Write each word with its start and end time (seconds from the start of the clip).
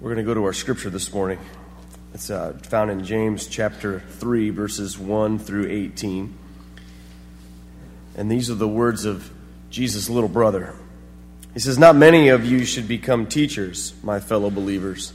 We're 0.00 0.14
going 0.14 0.24
to 0.24 0.30
go 0.30 0.32
to 0.32 0.46
our 0.46 0.54
scripture 0.54 0.88
this 0.88 1.12
morning. 1.12 1.38
It's 2.14 2.30
uh, 2.30 2.58
found 2.62 2.90
in 2.90 3.04
James 3.04 3.46
chapter 3.46 4.00
3, 4.00 4.48
verses 4.48 4.98
1 4.98 5.38
through 5.38 5.68
18. 5.68 6.38
And 8.16 8.30
these 8.30 8.48
are 8.48 8.54
the 8.54 8.66
words 8.66 9.04
of 9.04 9.30
Jesus' 9.68 10.08
little 10.08 10.30
brother. 10.30 10.74
He 11.52 11.60
says, 11.60 11.78
Not 11.78 11.96
many 11.96 12.30
of 12.30 12.46
you 12.46 12.64
should 12.64 12.88
become 12.88 13.26
teachers, 13.26 13.92
my 14.02 14.20
fellow 14.20 14.48
believers, 14.48 15.12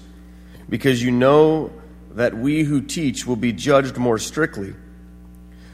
because 0.69 1.01
you 1.01 1.09
know 1.09 1.73
that 2.11 2.37
we 2.37 2.63
who 2.63 2.79
teach 2.79 3.25
will 3.25 3.35
be 3.37 3.53
judged 3.53 3.97
more 3.97 4.19
strictly. 4.19 4.75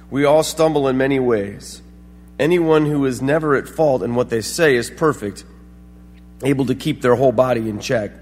We 0.09 0.23
all 0.23 0.41
stumble 0.41 0.87
in 0.87 0.95
many 0.95 1.19
ways. 1.19 1.81
Anyone 2.39 2.85
who 2.85 3.05
is 3.05 3.21
never 3.21 3.57
at 3.57 3.67
fault 3.67 4.03
in 4.03 4.15
what 4.15 4.29
they 4.29 4.39
say 4.39 4.77
is 4.77 4.89
perfect, 4.89 5.43
able 6.45 6.65
to 6.67 6.75
keep 6.75 7.01
their 7.01 7.15
whole 7.15 7.33
body 7.33 7.67
in 7.69 7.81
check. 7.81 8.20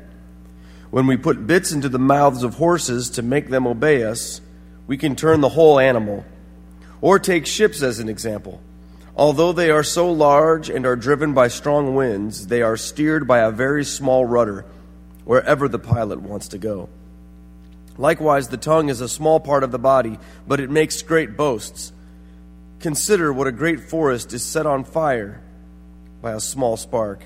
When 0.91 1.05
we 1.05 1.17
put 1.17 1.45
bits 1.45 1.71
into 1.71 1.89
the 1.89 1.99
mouths 1.99 2.43
of 2.43 2.55
horses 2.55 3.11
to 3.11 3.21
make 3.21 3.49
them 3.49 3.67
obey 3.67 4.03
us, 4.03 4.41
we 4.87 4.97
can 4.97 5.15
turn 5.15 5.41
the 5.41 5.49
whole 5.49 5.79
animal. 5.79 6.25
Or 7.01 7.19
take 7.19 7.45
ships 7.45 7.81
as 7.83 7.99
an 7.99 8.09
example. 8.09 8.59
Although 9.15 9.51
they 9.51 9.69
are 9.69 9.83
so 9.83 10.11
large 10.11 10.69
and 10.69 10.85
are 10.85 10.95
driven 10.95 11.33
by 11.33 11.49
strong 11.49 11.93
winds, 11.93 12.47
they 12.47 12.61
are 12.61 12.77
steered 12.77 13.27
by 13.27 13.39
a 13.39 13.51
very 13.51 13.85
small 13.85 14.25
rudder 14.25 14.65
wherever 15.25 15.67
the 15.67 15.77
pilot 15.77 16.21
wants 16.21 16.47
to 16.49 16.57
go. 16.57 16.89
Likewise, 17.97 18.47
the 18.47 18.57
tongue 18.57 18.89
is 18.89 19.01
a 19.01 19.09
small 19.09 19.39
part 19.39 19.63
of 19.63 19.71
the 19.71 19.77
body, 19.77 20.17
but 20.47 20.59
it 20.59 20.69
makes 20.69 21.01
great 21.01 21.37
boasts. 21.37 21.91
Consider 22.79 23.31
what 23.31 23.45
a 23.45 23.51
great 23.51 23.81
forest 23.81 24.33
is 24.33 24.41
set 24.41 24.65
on 24.65 24.85
fire 24.85 25.41
by 26.21 26.31
a 26.31 26.39
small 26.39 26.77
spark. 26.77 27.25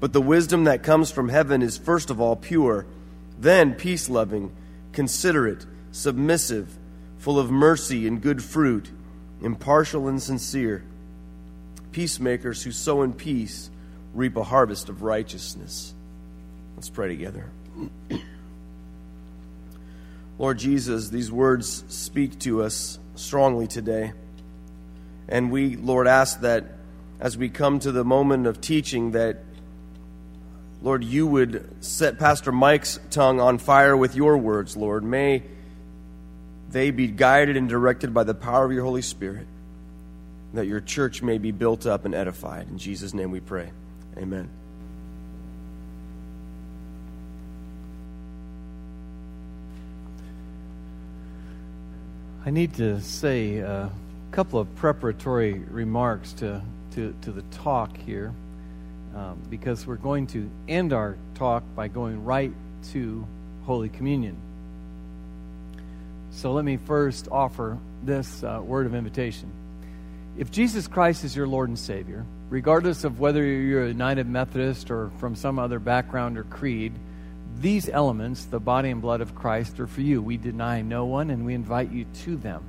But 0.00 0.12
the 0.12 0.20
wisdom 0.20 0.64
that 0.64 0.82
comes 0.82 1.10
from 1.10 1.28
heaven 1.28 1.62
is 1.62 1.76
first 1.76 2.10
of 2.10 2.20
all 2.20 2.36
pure, 2.36 2.86
then 3.38 3.74
peace 3.74 4.08
loving, 4.08 4.54
considerate, 4.92 5.66
submissive, 5.92 6.78
full 7.18 7.38
of 7.38 7.50
mercy 7.50 8.06
and 8.06 8.20
good 8.20 8.42
fruit, 8.42 8.90
impartial 9.42 10.08
and 10.08 10.22
sincere. 10.22 10.84
Peacemakers 11.90 12.62
who 12.62 12.70
sow 12.70 13.02
in 13.02 13.12
peace 13.12 13.70
reap 14.14 14.36
a 14.36 14.44
harvest 14.44 14.88
of 14.88 15.02
righteousness. 15.02 15.94
Let's 16.76 16.90
pray 16.90 17.08
together. 17.08 17.50
Lord 20.38 20.58
Jesus, 20.58 21.08
these 21.08 21.32
words 21.32 21.82
speak 21.88 22.38
to 22.40 22.62
us 22.62 23.00
strongly 23.16 23.66
today. 23.66 24.12
And 25.28 25.50
we, 25.50 25.74
Lord, 25.74 26.06
ask 26.06 26.40
that 26.40 26.64
as 27.18 27.36
we 27.36 27.48
come 27.48 27.80
to 27.80 27.90
the 27.90 28.04
moment 28.04 28.46
of 28.46 28.60
teaching, 28.60 29.10
that 29.12 29.38
Lord, 30.80 31.02
you 31.02 31.26
would 31.26 31.84
set 31.84 32.18
Pastor 32.18 32.52
Mike's 32.52 33.00
tongue 33.10 33.40
on 33.40 33.58
fire 33.58 33.96
with 33.96 34.14
your 34.14 34.38
words, 34.38 34.76
Lord. 34.76 35.02
May 35.02 35.42
they 36.70 36.90
be 36.90 37.08
guided 37.08 37.56
and 37.56 37.68
directed 37.68 38.14
by 38.14 38.24
the 38.24 38.34
power 38.34 38.64
of 38.64 38.72
your 38.72 38.84
Holy 38.84 39.02
Spirit, 39.02 39.46
that 40.54 40.66
your 40.66 40.80
church 40.80 41.20
may 41.20 41.38
be 41.38 41.50
built 41.50 41.84
up 41.84 42.04
and 42.04 42.14
edified. 42.14 42.68
In 42.68 42.78
Jesus' 42.78 43.12
name 43.12 43.30
we 43.32 43.40
pray. 43.40 43.70
Amen. 44.16 44.48
I 52.46 52.50
need 52.50 52.74
to 52.74 53.00
say 53.00 53.58
a 53.58 53.90
couple 54.30 54.60
of 54.60 54.74
preparatory 54.76 55.54
remarks 55.54 56.32
to, 56.34 56.62
to, 56.94 57.14
to 57.22 57.32
the 57.32 57.42
talk 57.50 57.96
here 57.96 58.32
um, 59.18 59.42
because 59.50 59.84
we're 59.84 59.96
going 59.96 60.28
to 60.28 60.48
end 60.68 60.92
our 60.92 61.16
talk 61.34 61.64
by 61.74 61.88
going 61.88 62.24
right 62.24 62.52
to 62.92 63.26
Holy 63.64 63.88
Communion. 63.88 64.36
So 66.30 66.52
let 66.52 66.64
me 66.64 66.76
first 66.76 67.26
offer 67.30 67.78
this 68.04 68.44
uh, 68.44 68.60
word 68.62 68.86
of 68.86 68.94
invitation. 68.94 69.50
If 70.36 70.52
Jesus 70.52 70.86
Christ 70.86 71.24
is 71.24 71.34
your 71.34 71.48
Lord 71.48 71.68
and 71.68 71.78
Savior, 71.78 72.24
regardless 72.48 73.02
of 73.02 73.18
whether 73.18 73.44
you're 73.44 73.86
a 73.86 73.88
United 73.88 74.28
Methodist 74.28 74.88
or 74.88 75.10
from 75.18 75.34
some 75.34 75.58
other 75.58 75.80
background 75.80 76.38
or 76.38 76.44
creed, 76.44 76.92
these 77.58 77.88
elements, 77.88 78.44
the 78.44 78.60
body 78.60 78.90
and 78.90 79.02
blood 79.02 79.20
of 79.20 79.34
Christ, 79.34 79.80
are 79.80 79.88
for 79.88 80.00
you. 80.00 80.22
We 80.22 80.36
deny 80.36 80.80
no 80.80 81.06
one 81.06 81.30
and 81.30 81.44
we 81.44 81.54
invite 81.54 81.90
you 81.90 82.06
to 82.22 82.36
them. 82.36 82.62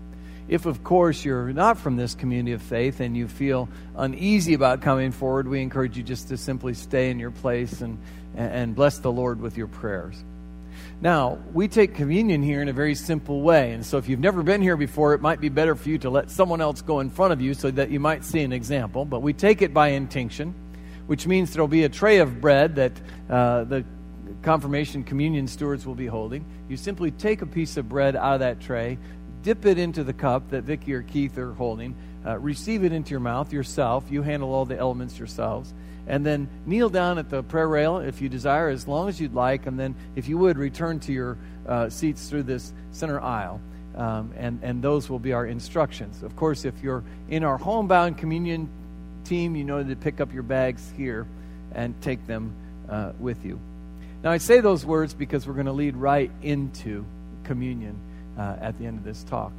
If, 0.50 0.66
of 0.66 0.84
course, 0.84 1.24
you're 1.24 1.54
not 1.54 1.78
from 1.78 1.96
this 1.96 2.16
community 2.16 2.54
of 2.54 2.62
faith 2.64 3.00
and 3.00 3.16
you 3.16 3.28
feel 3.28 3.70
uneasy 3.96 4.56
about 4.56 4.82
coming 4.82 5.12
forward, 5.12 5.48
we 5.48 5.62
encourage 5.62 5.96
you 5.96 6.02
just 6.02 6.30
to 6.30 6.38
simply 6.38 6.74
stay 6.74 7.12
in 7.12 7.20
your 7.20 7.30
place 7.30 7.82
and, 7.82 8.00
and 8.36 8.76
bless 8.76 8.98
the 8.98 9.12
Lord 9.12 9.40
with 9.42 9.58
your 9.58 9.68
prayers. 9.68 10.16
Now, 11.02 11.38
we 11.54 11.68
take 11.68 11.94
communion 11.94 12.42
here 12.42 12.64
in 12.64 12.68
a 12.68 12.74
very 12.74 12.96
simple 12.96 13.42
way. 13.42 13.74
And 13.74 13.86
so, 13.86 13.98
if 14.00 14.10
you've 14.10 14.20
never 14.20 14.42
been 14.42 14.62
here 14.62 14.76
before, 14.76 15.14
it 15.14 15.22
might 15.22 15.40
be 15.40 15.50
better 15.50 15.76
for 15.76 15.88
you 15.88 16.00
to 16.00 16.10
let 16.10 16.32
someone 16.32 16.62
else 16.62 16.82
go 16.82 17.00
in 17.00 17.12
front 17.12 17.32
of 17.32 17.42
you 17.42 17.54
so 17.54 17.70
that 17.72 17.92
you 17.92 18.00
might 18.00 18.26
see 18.26 18.42
an 18.42 18.52
example. 18.52 19.06
But 19.06 19.22
we 19.22 19.34
take 19.34 19.62
it 19.62 19.72
by 19.72 19.90
intinction, 19.90 20.56
which 21.06 21.28
means 21.28 21.54
there'll 21.54 21.68
be 21.68 21.84
a 21.84 21.90
tray 21.90 22.18
of 22.18 22.42
bread 22.42 22.76
that 22.76 22.94
uh, 23.30 23.66
the 23.66 23.86
confirmation 24.42 25.04
communion 25.04 25.48
stewards 25.48 25.86
will 25.86 25.96
be 25.96 26.08
holding. 26.08 26.46
You 26.68 26.78
simply 26.78 27.12
take 27.12 27.42
a 27.42 27.46
piece 27.46 27.78
of 27.78 27.88
bread 27.88 28.16
out 28.16 28.36
of 28.36 28.40
that 28.42 28.60
tray, 28.60 28.98
dip 29.44 29.66
it 29.66 29.78
into 29.78 30.04
the 30.04 30.14
cup 30.14 30.50
that 30.50 30.64
Vicky 30.64 30.94
or 30.94 31.02
Keith 31.02 31.38
are 31.38 31.54
holding, 31.54 31.96
uh, 32.26 32.38
receive 32.38 32.84
it 32.84 32.92
into 32.92 33.12
your 33.12 33.20
mouth 33.20 33.54
yourself. 33.54 34.06
You 34.10 34.22
handle 34.22 34.54
all 34.54 34.66
the 34.66 34.78
elements 34.78 35.18
yourselves. 35.18 35.74
And 36.08 36.26
then 36.26 36.50
kneel 36.66 36.90
down 36.90 37.18
at 37.20 37.30
the 37.30 37.44
prayer 37.44 37.68
rail 37.68 37.98
if 37.98 38.22
you 38.22 38.30
desire, 38.30 38.70
as 38.70 38.88
long 38.88 39.10
as 39.10 39.22
you'd 39.22 39.34
like. 39.34 39.68
And 39.68 39.80
then, 39.80 39.96
if 40.16 40.28
you 40.28 40.38
would, 40.40 40.58
return 40.58 41.00
to 41.02 41.14
your 41.14 41.38
uh, 41.68 41.90
seats 41.90 42.30
through 42.30 42.44
this 42.44 42.74
center 42.92 43.22
aisle. 43.22 43.62
Um, 43.96 44.34
and, 44.38 44.60
and 44.64 44.82
those 44.82 45.10
will 45.10 45.20
be 45.20 45.34
our 45.34 45.46
instructions. 45.46 46.24
Of 46.24 46.36
course, 46.36 46.66
if 46.66 46.74
you're 46.82 47.04
in 47.30 47.44
our 47.44 47.58
homebound 47.58 48.18
communion 48.18 48.70
team, 49.24 49.56
you 49.56 49.64
know 49.64 49.84
to 49.84 49.96
pick 49.96 50.20
up 50.20 50.34
your 50.34 50.44
bags 50.44 50.92
here 50.98 51.28
and 51.74 52.00
take 52.02 52.26
them 52.26 52.54
uh, 52.90 53.12
with 53.20 53.46
you. 53.46 53.60
Now, 54.24 54.32
I 54.32 54.38
say 54.38 54.62
those 54.62 54.86
words 54.86 55.14
because 55.14 55.48
we're 55.48 55.54
going 55.54 55.68
to 55.68 55.72
lead 55.72 55.96
right 55.96 56.32
into 56.42 57.06
communion 57.44 58.00
uh, 58.40 58.56
at 58.62 58.80
the 58.80 58.86
end 58.86 58.98
of 58.98 59.04
this 59.04 59.24
talk. 59.24 59.52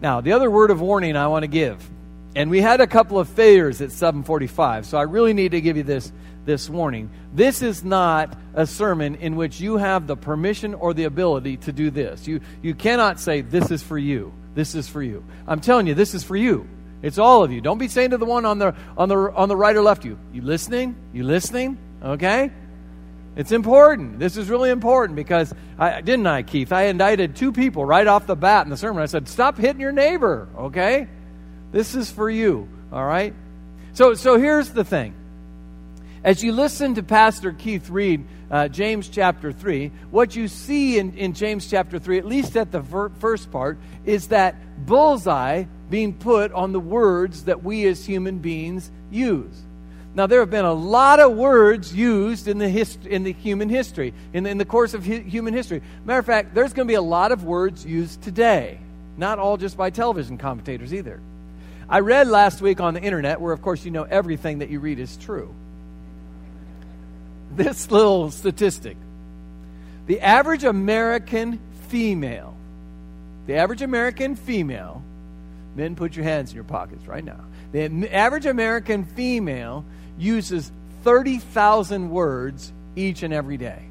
Now, 0.00 0.20
the 0.20 0.32
other 0.32 0.50
word 0.50 0.70
of 0.70 0.80
warning 0.80 1.16
I 1.16 1.28
want 1.28 1.44
to 1.44 1.48
give 1.48 1.88
And 2.36 2.50
we 2.50 2.60
had 2.60 2.80
a 2.80 2.86
couple 2.86 3.18
of 3.18 3.28
failures 3.28 3.80
at 3.80 3.90
745, 3.92 4.86
so 4.86 4.98
I 4.98 5.02
really 5.02 5.32
need 5.32 5.52
to 5.52 5.60
give 5.60 5.76
you 5.76 5.82
this 5.82 6.12
this 6.44 6.70
warning. 6.70 7.10
This 7.34 7.60
is 7.60 7.84
not 7.84 8.34
a 8.54 8.66
sermon 8.66 9.16
in 9.16 9.36
which 9.36 9.60
you 9.60 9.76
have 9.76 10.06
the 10.06 10.16
permission 10.16 10.72
or 10.72 10.94
the 10.94 11.04
ability 11.04 11.58
to 11.58 11.72
do 11.72 11.90
this. 11.90 12.26
You, 12.26 12.40
you 12.62 12.74
cannot 12.74 13.20
say, 13.20 13.42
This 13.42 13.70
is 13.70 13.82
for 13.82 13.98
you. 13.98 14.32
This 14.54 14.74
is 14.74 14.88
for 14.88 15.02
you. 15.02 15.24
I'm 15.46 15.60
telling 15.60 15.86
you, 15.86 15.94
this 15.94 16.14
is 16.14 16.24
for 16.24 16.36
you. 16.36 16.66
It's 17.02 17.18
all 17.18 17.44
of 17.44 17.52
you. 17.52 17.60
Don't 17.60 17.78
be 17.78 17.86
saying 17.86 18.10
to 18.10 18.18
the 18.18 18.24
one 18.24 18.46
on 18.46 18.58
the, 18.58 18.74
on 18.96 19.08
the, 19.10 19.16
on 19.16 19.48
the 19.48 19.56
right 19.56 19.76
or 19.76 19.82
left 19.82 20.04
you, 20.04 20.18
You 20.32 20.42
listening? 20.42 20.96
You 21.12 21.22
listening? 21.22 21.76
Okay? 22.02 22.50
It's 23.38 23.52
important. 23.52 24.18
This 24.18 24.36
is 24.36 24.50
really 24.50 24.70
important 24.70 25.14
because 25.14 25.54
I 25.78 26.00
didn't 26.00 26.26
I, 26.26 26.42
Keith? 26.42 26.72
I 26.72 26.86
indicted 26.86 27.36
two 27.36 27.52
people 27.52 27.84
right 27.84 28.06
off 28.06 28.26
the 28.26 28.34
bat 28.34 28.66
in 28.66 28.70
the 28.70 28.76
sermon. 28.76 29.00
I 29.00 29.06
said, 29.06 29.28
"Stop 29.28 29.56
hitting 29.56 29.80
your 29.80 29.92
neighbor." 29.92 30.48
Okay, 30.58 31.06
this 31.70 31.94
is 31.94 32.10
for 32.10 32.28
you. 32.28 32.68
All 32.92 33.04
right. 33.04 33.32
So, 33.92 34.14
so 34.14 34.38
here's 34.38 34.70
the 34.70 34.82
thing. 34.82 35.14
As 36.24 36.42
you 36.42 36.50
listen 36.50 36.96
to 36.96 37.04
Pastor 37.04 37.52
Keith 37.52 37.88
read 37.90 38.24
uh, 38.50 38.66
James 38.66 39.08
chapter 39.08 39.52
3, 39.52 39.92
what 40.10 40.34
you 40.34 40.48
see 40.48 40.98
in, 40.98 41.16
in 41.16 41.32
James 41.32 41.70
chapter 41.70 42.00
3, 42.00 42.18
at 42.18 42.26
least 42.26 42.56
at 42.56 42.72
the 42.72 42.80
ver- 42.80 43.10
first 43.20 43.52
part, 43.52 43.78
is 44.04 44.28
that 44.28 44.56
bullseye 44.84 45.64
being 45.90 46.12
put 46.12 46.50
on 46.52 46.72
the 46.72 46.80
words 46.80 47.44
that 47.44 47.62
we 47.62 47.86
as 47.86 48.04
human 48.04 48.38
beings 48.38 48.90
use. 49.12 49.62
Now, 50.18 50.26
there 50.26 50.40
have 50.40 50.50
been 50.50 50.64
a 50.64 50.72
lot 50.74 51.20
of 51.20 51.36
words 51.36 51.94
used 51.94 52.48
in 52.48 52.58
the, 52.58 52.68
hist- 52.68 53.06
in 53.06 53.22
the 53.22 53.32
human 53.32 53.68
history, 53.68 54.12
in 54.32 54.42
the, 54.42 54.50
in 54.50 54.58
the 54.58 54.64
course 54.64 54.92
of 54.92 55.06
hi- 55.06 55.20
human 55.20 55.54
history. 55.54 55.80
Matter 56.04 56.18
of 56.18 56.26
fact, 56.26 56.56
there's 56.56 56.72
going 56.72 56.88
to 56.88 56.90
be 56.90 56.96
a 56.96 57.00
lot 57.00 57.30
of 57.30 57.44
words 57.44 57.86
used 57.86 58.20
today, 58.20 58.80
not 59.16 59.38
all 59.38 59.56
just 59.56 59.76
by 59.76 59.90
television 59.90 60.36
commentators 60.36 60.92
either. 60.92 61.20
I 61.88 62.00
read 62.00 62.26
last 62.26 62.60
week 62.60 62.80
on 62.80 62.94
the 62.94 63.00
internet, 63.00 63.40
where 63.40 63.52
of 63.52 63.62
course 63.62 63.84
you 63.84 63.92
know 63.92 64.02
everything 64.02 64.58
that 64.58 64.70
you 64.70 64.80
read 64.80 64.98
is 64.98 65.16
true 65.18 65.54
this 67.54 67.88
little 67.88 68.32
statistic. 68.32 68.96
The 70.06 70.20
average 70.20 70.64
American 70.64 71.60
female, 71.88 72.56
the 73.46 73.54
average 73.54 73.82
American 73.82 74.34
female, 74.34 75.00
men, 75.76 75.94
put 75.94 76.16
your 76.16 76.24
hands 76.24 76.50
in 76.50 76.56
your 76.56 76.64
pockets 76.64 77.06
right 77.06 77.24
now. 77.24 77.40
The 77.70 78.12
average 78.12 78.46
American 78.46 79.04
female 79.04 79.84
uses 80.18 80.70
30,000 81.04 82.10
words 82.10 82.72
each 82.96 83.22
and 83.22 83.32
every 83.32 83.56
day. 83.56 83.82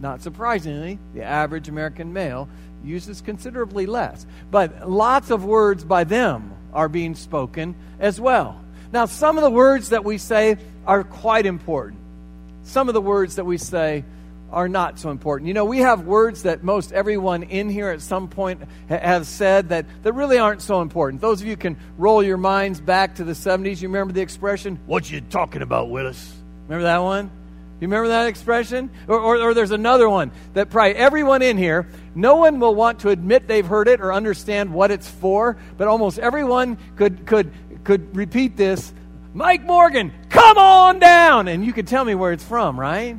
Not 0.00 0.22
surprisingly, 0.22 0.98
the 1.14 1.22
average 1.22 1.68
American 1.68 2.12
male 2.12 2.48
uses 2.84 3.20
considerably 3.20 3.86
less. 3.86 4.26
But 4.50 4.88
lots 4.88 5.30
of 5.30 5.44
words 5.44 5.84
by 5.84 6.04
them 6.04 6.52
are 6.72 6.88
being 6.88 7.14
spoken 7.14 7.74
as 7.98 8.20
well. 8.20 8.60
Now, 8.92 9.06
some 9.06 9.38
of 9.38 9.42
the 9.42 9.50
words 9.50 9.90
that 9.90 10.04
we 10.04 10.18
say 10.18 10.58
are 10.86 11.04
quite 11.04 11.46
important. 11.46 12.00
Some 12.64 12.88
of 12.88 12.94
the 12.94 13.00
words 13.00 13.36
that 13.36 13.44
we 13.44 13.58
say 13.58 14.04
are 14.54 14.68
not 14.68 14.98
so 14.98 15.10
important. 15.10 15.48
You 15.48 15.54
know, 15.54 15.64
we 15.64 15.78
have 15.78 16.06
words 16.06 16.44
that 16.44 16.62
most 16.62 16.92
everyone 16.92 17.42
in 17.42 17.68
here 17.68 17.90
at 17.90 18.00
some 18.00 18.28
point 18.28 18.62
ha- 18.88 18.98
has 18.98 19.28
said 19.28 19.70
that, 19.70 19.86
that 20.04 20.12
really 20.12 20.38
aren't 20.38 20.62
so 20.62 20.80
important. 20.80 21.20
Those 21.20 21.40
of 21.40 21.46
you 21.46 21.56
can 21.56 21.76
roll 21.98 22.22
your 22.22 22.36
minds 22.36 22.80
back 22.80 23.16
to 23.16 23.24
the 23.24 23.32
70s. 23.32 23.82
You 23.82 23.88
remember 23.88 24.12
the 24.12 24.22
expression, 24.22 24.78
What 24.86 25.10
you 25.10 25.20
talking 25.20 25.60
about, 25.60 25.90
Willis? 25.90 26.32
Remember 26.68 26.84
that 26.84 26.98
one? 26.98 27.30
You 27.80 27.88
remember 27.88 28.08
that 28.08 28.28
expression? 28.28 28.90
Or, 29.08 29.18
or, 29.18 29.36
or, 29.40 29.54
there's 29.54 29.72
another 29.72 30.08
one 30.08 30.30
that 30.54 30.70
probably 30.70 30.94
everyone 30.94 31.42
in 31.42 31.58
here, 31.58 31.88
no 32.14 32.36
one 32.36 32.60
will 32.60 32.74
want 32.74 33.00
to 33.00 33.10
admit 33.10 33.48
they've 33.48 33.66
heard 33.66 33.88
it 33.88 34.00
or 34.00 34.12
understand 34.12 34.72
what 34.72 34.92
it's 34.92 35.10
for, 35.10 35.56
but 35.76 35.88
almost 35.88 36.20
everyone 36.20 36.78
could, 36.94 37.26
could, 37.26 37.52
could 37.82 38.16
repeat 38.16 38.56
this 38.56 38.94
Mike 39.34 39.64
Morgan, 39.64 40.12
come 40.30 40.56
on 40.58 41.00
down. 41.00 41.48
And 41.48 41.64
you 41.64 41.72
could 41.72 41.88
tell 41.88 42.04
me 42.04 42.14
where 42.14 42.32
it's 42.32 42.44
from, 42.44 42.78
right? 42.78 43.18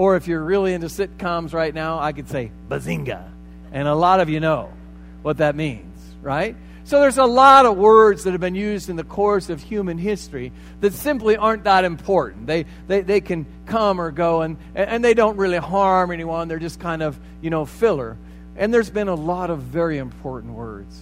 Or 0.00 0.16
if 0.16 0.26
you're 0.26 0.42
really 0.42 0.72
into 0.72 0.86
sitcoms 0.86 1.52
right 1.52 1.74
now, 1.74 1.98
I 1.98 2.12
could 2.12 2.26
say 2.26 2.52
bazinga. 2.70 3.22
And 3.70 3.86
a 3.86 3.94
lot 3.94 4.20
of 4.20 4.30
you 4.30 4.40
know 4.40 4.72
what 5.20 5.36
that 5.36 5.54
means, 5.54 5.94
right? 6.22 6.56
So 6.84 7.00
there's 7.00 7.18
a 7.18 7.26
lot 7.26 7.66
of 7.66 7.76
words 7.76 8.24
that 8.24 8.30
have 8.30 8.40
been 8.40 8.54
used 8.54 8.88
in 8.88 8.96
the 8.96 9.04
course 9.04 9.50
of 9.50 9.62
human 9.62 9.98
history 9.98 10.52
that 10.80 10.94
simply 10.94 11.36
aren't 11.36 11.64
that 11.64 11.84
important. 11.84 12.46
They, 12.46 12.64
they, 12.88 13.02
they 13.02 13.20
can 13.20 13.44
come 13.66 14.00
or 14.00 14.10
go, 14.10 14.40
and, 14.40 14.56
and 14.74 15.04
they 15.04 15.12
don't 15.12 15.36
really 15.36 15.58
harm 15.58 16.12
anyone. 16.12 16.48
They're 16.48 16.58
just 16.58 16.80
kind 16.80 17.02
of, 17.02 17.20
you 17.42 17.50
know, 17.50 17.66
filler. 17.66 18.16
And 18.56 18.72
there's 18.72 18.88
been 18.88 19.08
a 19.08 19.14
lot 19.14 19.50
of 19.50 19.58
very 19.58 19.98
important 19.98 20.54
words 20.54 20.98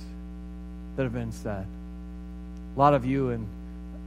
that 0.96 1.04
have 1.04 1.14
been 1.14 1.30
said. 1.30 1.68
A 2.74 2.76
lot 2.76 2.94
of 2.94 3.06
you 3.06 3.30
and 3.30 3.46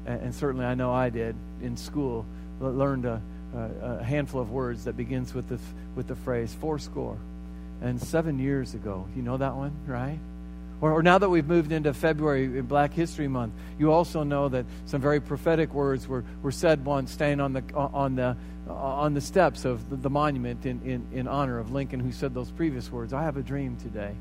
and 0.05 0.35
certainly 0.35 0.65
I 0.65 0.73
know 0.73 0.91
I 0.91 1.09
did 1.09 1.33
in 1.61 1.77
school, 1.77 2.25
learned 2.59 3.05
a, 3.05 3.21
a 3.53 4.03
handful 4.03 4.42
of 4.42 4.51
words 4.51 4.86
that 4.86 4.95
begins 4.98 5.33
with 5.33 5.50
the, 5.50 5.59
with 5.95 6.07
the 6.07 6.15
phrase 6.15 6.56
fourscore. 6.59 7.18
And 7.81 8.01
seven 8.01 8.39
years 8.39 8.74
ago, 8.74 9.07
you 9.15 9.21
know 9.21 9.38
that 9.38 9.56
one, 9.56 9.71
right? 9.88 10.19
Or, 10.81 10.94
or, 10.94 11.03
now 11.03 11.18
that 11.18 11.30
we've 11.30 11.45
moved 11.45 11.71
into 11.71 11.94
February 11.94 12.45
in 12.45 12.65
Black 12.65 12.94
History 12.94 13.27
Month, 13.27 13.53
you 13.77 13.92
also 13.92 14.24
know 14.24 14.50
that 14.50 14.65
some 14.86 15.00
very 15.00 15.19
prophetic 15.19 15.74
words 15.74 16.07
were, 16.07 16.24
were 16.42 16.51
said 16.51 16.83
once, 16.83 17.12
staying 17.12 17.39
on 17.39 17.53
the, 17.53 17.63
on 17.75 18.15
the, 18.15 18.36
on 18.68 19.13
the 19.13 19.21
steps 19.21 19.65
of 19.65 19.89
the, 19.89 19.95
the 19.95 20.09
monument 20.09 20.65
in, 20.65 20.81
in, 20.83 21.07
in 21.19 21.27
honor 21.27 21.59
of 21.59 21.71
Lincoln, 21.71 22.00
who 22.00 22.12
said 22.12 22.33
those 22.33 22.50
previous 22.51 22.92
words 22.92 23.13
I 23.13 23.24
have 23.24 23.38
a 23.38 23.44
dream 23.44 23.77
today. 23.77 24.15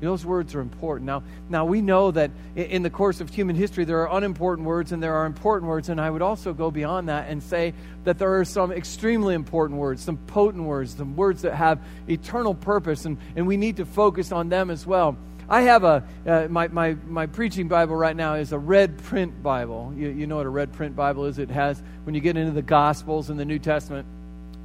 Those 0.00 0.26
words 0.26 0.54
are 0.54 0.60
important. 0.60 1.06
Now, 1.06 1.22
now 1.48 1.64
we 1.64 1.80
know 1.80 2.10
that 2.10 2.30
in 2.54 2.82
the 2.82 2.90
course 2.90 3.20
of 3.20 3.30
human 3.30 3.56
history 3.56 3.84
there 3.84 4.06
are 4.06 4.16
unimportant 4.16 4.66
words 4.66 4.92
and 4.92 5.02
there 5.02 5.14
are 5.14 5.26
important 5.26 5.68
words, 5.68 5.88
and 5.88 6.00
I 6.00 6.10
would 6.10 6.22
also 6.22 6.52
go 6.52 6.70
beyond 6.70 7.08
that 7.08 7.28
and 7.28 7.42
say 7.42 7.72
that 8.04 8.18
there 8.18 8.38
are 8.38 8.44
some 8.44 8.72
extremely 8.72 9.34
important 9.34 9.80
words, 9.80 10.02
some 10.02 10.18
potent 10.18 10.64
words, 10.64 10.94
some 10.94 11.16
words 11.16 11.42
that 11.42 11.54
have 11.54 11.80
eternal 12.08 12.54
purpose, 12.54 13.06
and, 13.06 13.16
and 13.36 13.46
we 13.46 13.56
need 13.56 13.78
to 13.78 13.86
focus 13.86 14.32
on 14.32 14.50
them 14.50 14.70
as 14.70 14.86
well. 14.86 15.16
I 15.48 15.62
have 15.62 15.84
a 15.84 16.02
uh, 16.26 16.48
my, 16.50 16.66
my 16.68 16.94
my 17.06 17.26
preaching 17.26 17.68
Bible 17.68 17.94
right 17.94 18.16
now 18.16 18.34
is 18.34 18.52
a 18.52 18.58
red 18.58 18.98
print 18.98 19.42
Bible. 19.44 19.94
You, 19.96 20.08
you 20.08 20.26
know 20.26 20.36
what 20.36 20.46
a 20.46 20.50
red 20.50 20.72
print 20.72 20.96
Bible 20.96 21.26
is? 21.26 21.38
It 21.38 21.50
has 21.50 21.80
when 22.02 22.16
you 22.16 22.20
get 22.20 22.36
into 22.36 22.52
the 22.52 22.62
Gospels 22.62 23.30
and 23.30 23.38
the 23.38 23.44
New 23.44 23.60
Testament, 23.60 24.08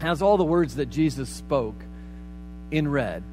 has 0.01 0.24
all 0.24 0.38
the 0.38 0.44
words 0.44 0.77
that 0.77 0.88
Jesus 0.89 1.30
spoke 1.30 1.75
in 2.72 2.88
red. 2.88 3.24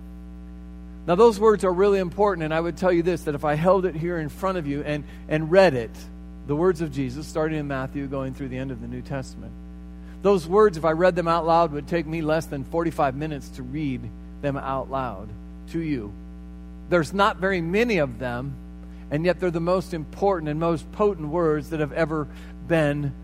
Now, 1.08 1.14
those 1.14 1.40
words 1.40 1.64
are 1.64 1.72
really 1.72 2.00
important, 2.00 2.44
and 2.44 2.52
I 2.52 2.60
would 2.60 2.76
tell 2.76 2.93
you 2.93 3.02
this 3.02 3.22
that 3.22 3.34
if 3.34 3.43
I 3.43 3.55
held 3.55 3.87
it 3.87 3.94
here 3.94 4.19
in 4.19 4.28
front 4.28 4.58
of 4.58 4.66
you 4.66 4.82
and, 4.82 5.05
and 5.26 5.50
read 5.50 5.72
it, 5.72 5.90
the 6.46 6.55
words 6.55 6.82
of 6.82 6.93
Jesus, 6.93 7.26
starting 7.26 7.58
in 7.58 7.66
Matthew, 7.66 8.06
going 8.06 8.34
through 8.34 8.49
the 8.49 8.58
end 8.58 8.70
of 8.70 8.82
the 8.82 8.87
New 8.87 9.00
Testament, 9.00 9.50
those 10.20 10.46
words, 10.46 10.76
if 10.76 10.84
I 10.84 10.90
read 10.90 11.16
them 11.16 11.26
out 11.26 11.46
loud, 11.46 11.72
would 11.72 11.88
take 11.88 12.06
me 12.06 12.20
less 12.20 12.44
than 12.44 12.62
45 12.62 13.16
minutes 13.16 13.49
to 13.50 13.62
read 13.62 14.02
them 14.43 14.58
out 14.58 14.91
loud 14.91 15.31
to 15.70 15.81
you. 15.81 16.12
There's 16.91 17.15
not 17.15 17.38
very 17.38 17.62
many 17.62 17.98
of 17.98 18.19
them, 18.19 18.53
and 19.10 19.24
yet 19.24 19.41
they're 19.41 19.50
the 19.50 19.60
most 19.60 19.94
important 19.94 20.50
and 20.50 20.60
most 20.60 20.93
potent 20.93 21.29
words 21.29 21.70
that 21.70 21.81
have 21.81 21.94
ever 21.94 22.29
been 22.67 23.15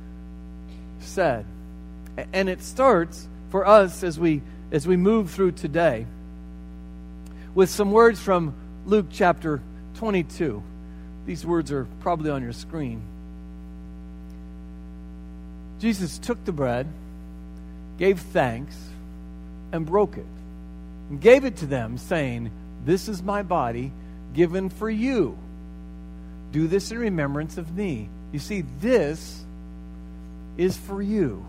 said. 1.01 1.45
And 2.33 2.49
it 2.49 2.63
starts 2.63 3.29
for 3.51 3.67
us 3.67 4.03
as 4.03 4.19
we 4.19 4.41
as 4.73 4.87
we 4.87 4.97
move 4.97 5.31
through 5.31 5.53
today 5.53 6.07
with 7.55 7.71
some 7.71 7.93
words 7.93 8.21
from 8.21 8.55
Luke 8.85 9.07
chapter 9.13 9.61
22. 9.97 10.63
These 11.27 11.47
words 11.47 11.71
are 11.71 11.87
probably 12.01 12.31
on 12.31 12.43
your 12.43 12.53
screen. 12.53 13.03
Jesus 15.79 16.19
took 16.19 16.45
the 16.45 16.53
bread, 16.53 16.87
gave 17.99 18.19
thanks, 18.19 18.77
and 19.73 19.87
broke 19.87 20.17
it, 20.17 20.27
and 21.11 21.21
gave 21.21 21.45
it 21.45 21.57
to 21.59 21.67
them, 21.67 21.99
saying, 21.99 22.51
This 22.85 23.09
is 23.09 23.23
my 23.23 23.43
body 23.43 23.93
given 24.35 24.69
for 24.69 24.91
you. 24.91 25.39
Do 26.53 26.67
this 26.67 26.91
in 26.91 26.99
remembrance 26.99 27.57
of 27.57 27.75
me. 27.75 28.09
You 28.33 28.39
see, 28.39 28.65
this 28.81 29.45
is 30.57 30.77
for 30.77 31.01
you. 31.01 31.45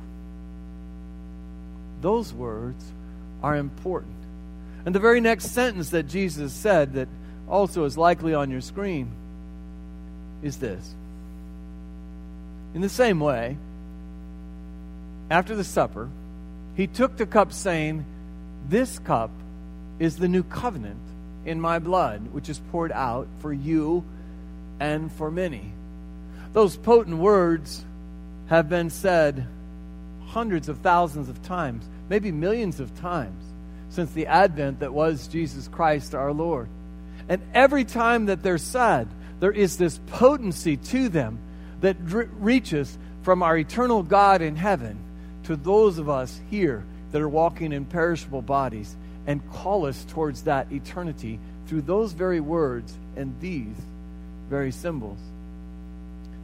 Those 2.01 2.33
words 2.33 2.83
are 3.41 3.55
important. 3.55 4.24
And 4.85 4.93
the 4.93 4.99
very 4.99 5.19
next 5.19 5.47
sentence 5.47 5.89
that 5.89 6.03
Jesus 6.03 6.53
said, 6.53 6.93
that 6.93 7.07
also 7.49 7.85
is 7.85 7.97
likely 7.97 8.35
on 8.35 8.51
your 8.51 8.61
screen, 8.61 9.11
is 10.43 10.57
this. 10.57 10.93
In 12.75 12.81
the 12.81 12.89
same 12.89 13.19
way, 13.19 13.57
after 15.31 15.55
the 15.55 15.63
supper, 15.63 16.07
he 16.75 16.85
took 16.85 17.17
the 17.17 17.25
cup, 17.25 17.51
saying, 17.51 18.05
This 18.69 18.99
cup 18.99 19.31
is 19.97 20.17
the 20.17 20.27
new 20.27 20.43
covenant 20.43 21.01
in 21.45 21.59
my 21.59 21.79
blood, 21.79 22.21
which 22.31 22.49
is 22.49 22.59
poured 22.71 22.91
out 22.91 23.27
for 23.39 23.51
you 23.51 24.03
and 24.79 25.11
for 25.11 25.31
many. 25.31 25.71
Those 26.53 26.77
potent 26.77 27.17
words 27.17 27.83
have 28.47 28.69
been 28.69 28.91
said 28.91 29.47
hundreds 30.27 30.69
of 30.69 30.79
thousands 30.79 31.27
of 31.27 31.41
times, 31.43 31.87
maybe 32.07 32.31
millions 32.31 32.79
of 32.79 32.95
times 32.99 33.41
since 33.89 34.11
the 34.11 34.27
advent 34.27 34.79
that 34.79 34.93
was 34.93 35.27
Jesus 35.27 35.67
Christ 35.67 36.15
our 36.15 36.31
Lord. 36.31 36.67
And 37.29 37.41
every 37.53 37.85
time 37.85 38.27
that 38.27 38.43
they're 38.43 38.57
said, 38.57 39.07
there 39.39 39.51
is 39.51 39.77
this 39.77 39.99
potency 40.07 40.77
to 40.77 41.09
them 41.09 41.39
that 41.81 41.97
reaches 41.99 42.97
from 43.23 43.43
our 43.43 43.57
eternal 43.57 44.03
God 44.03 44.41
in 44.41 44.55
heaven 44.55 44.97
to 45.43 45.55
those 45.55 45.97
of 45.97 46.09
us 46.09 46.39
here 46.49 46.83
that 47.11 47.21
are 47.21 47.29
walking 47.29 47.71
in 47.71 47.85
perishable 47.85 48.41
bodies 48.41 48.95
and 49.27 49.47
call 49.51 49.85
us 49.85 50.05
towards 50.09 50.43
that 50.43 50.71
eternity 50.71 51.39
through 51.67 51.81
those 51.81 52.11
very 52.11 52.39
words 52.39 52.93
and 53.15 53.33
these 53.39 53.75
very 54.49 54.71
symbols. 54.71 55.19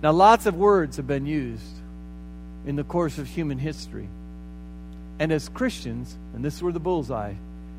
Now, 0.02 0.12
lots 0.12 0.48
of 0.48 0.56
words 0.56 0.98
have 0.98 1.08
been 1.08 1.28
used 1.28 1.62
in 2.66 2.76
the 2.76 2.84
course 2.84 3.18
of 3.18 3.28
human 3.28 3.60
history. 3.60 4.08
And 5.22 5.32
as 5.32 5.50
Christians, 5.50 6.18
and 6.34 6.44
this 6.44 6.56
is 6.56 6.64
where 6.64 6.74
the 6.74 6.80
bullseye 6.80 7.36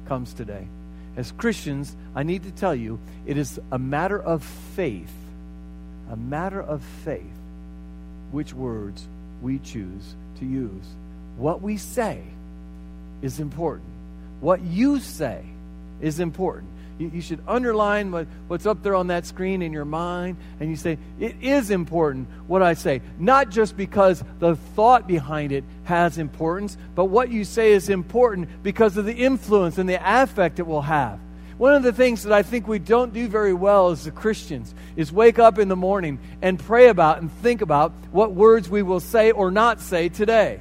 comes 0.06 0.32
today, 0.32 0.64
as 1.16 1.32
Christians, 1.32 1.96
I 2.14 2.22
need 2.22 2.44
to 2.44 2.52
tell 2.52 2.72
you, 2.72 3.00
it 3.26 3.36
is 3.36 3.58
a 3.72 3.80
matter 3.80 4.22
of 4.22 4.44
faith, 4.44 5.12
a 6.08 6.14
matter 6.14 6.62
of 6.62 6.82
faith, 7.04 7.34
which 8.30 8.54
words 8.54 9.08
we 9.42 9.58
choose 9.58 10.14
to 10.38 10.44
use. 10.46 10.84
What 11.36 11.60
we 11.62 11.78
say 11.78 12.22
is 13.22 13.40
important. 13.40 13.90
What 14.40 14.62
you 14.62 15.00
say 15.00 15.42
is 16.00 16.20
important. 16.20 16.70
You, 17.02 17.10
you 17.14 17.20
should 17.20 17.42
underline 17.48 18.12
what, 18.12 18.28
what's 18.46 18.64
up 18.64 18.84
there 18.84 18.94
on 18.94 19.08
that 19.08 19.26
screen 19.26 19.60
in 19.60 19.72
your 19.72 19.84
mind, 19.84 20.36
and 20.60 20.70
you 20.70 20.76
say, 20.76 20.98
It 21.18 21.34
is 21.42 21.72
important 21.72 22.28
what 22.46 22.62
I 22.62 22.74
say. 22.74 23.02
Not 23.18 23.50
just 23.50 23.76
because 23.76 24.22
the 24.38 24.54
thought 24.54 25.08
behind 25.08 25.50
it 25.50 25.64
has 25.82 26.16
importance, 26.16 26.76
but 26.94 27.06
what 27.06 27.28
you 27.28 27.42
say 27.44 27.72
is 27.72 27.88
important 27.88 28.62
because 28.62 28.96
of 28.96 29.04
the 29.04 29.14
influence 29.14 29.78
and 29.78 29.88
the 29.88 29.98
affect 30.00 30.60
it 30.60 30.66
will 30.66 30.82
have. 30.82 31.18
One 31.58 31.74
of 31.74 31.82
the 31.82 31.92
things 31.92 32.22
that 32.22 32.32
I 32.32 32.42
think 32.42 32.68
we 32.68 32.78
don't 32.78 33.12
do 33.12 33.26
very 33.26 33.52
well 33.52 33.90
as 33.90 34.04
the 34.04 34.12
Christians 34.12 34.72
is 34.94 35.12
wake 35.12 35.40
up 35.40 35.58
in 35.58 35.68
the 35.68 35.76
morning 35.76 36.20
and 36.40 36.56
pray 36.56 36.88
about 36.88 37.20
and 37.20 37.32
think 37.32 37.62
about 37.62 37.92
what 38.12 38.32
words 38.32 38.68
we 38.68 38.82
will 38.82 39.00
say 39.00 39.32
or 39.32 39.50
not 39.50 39.80
say 39.80 40.08
today. 40.08 40.60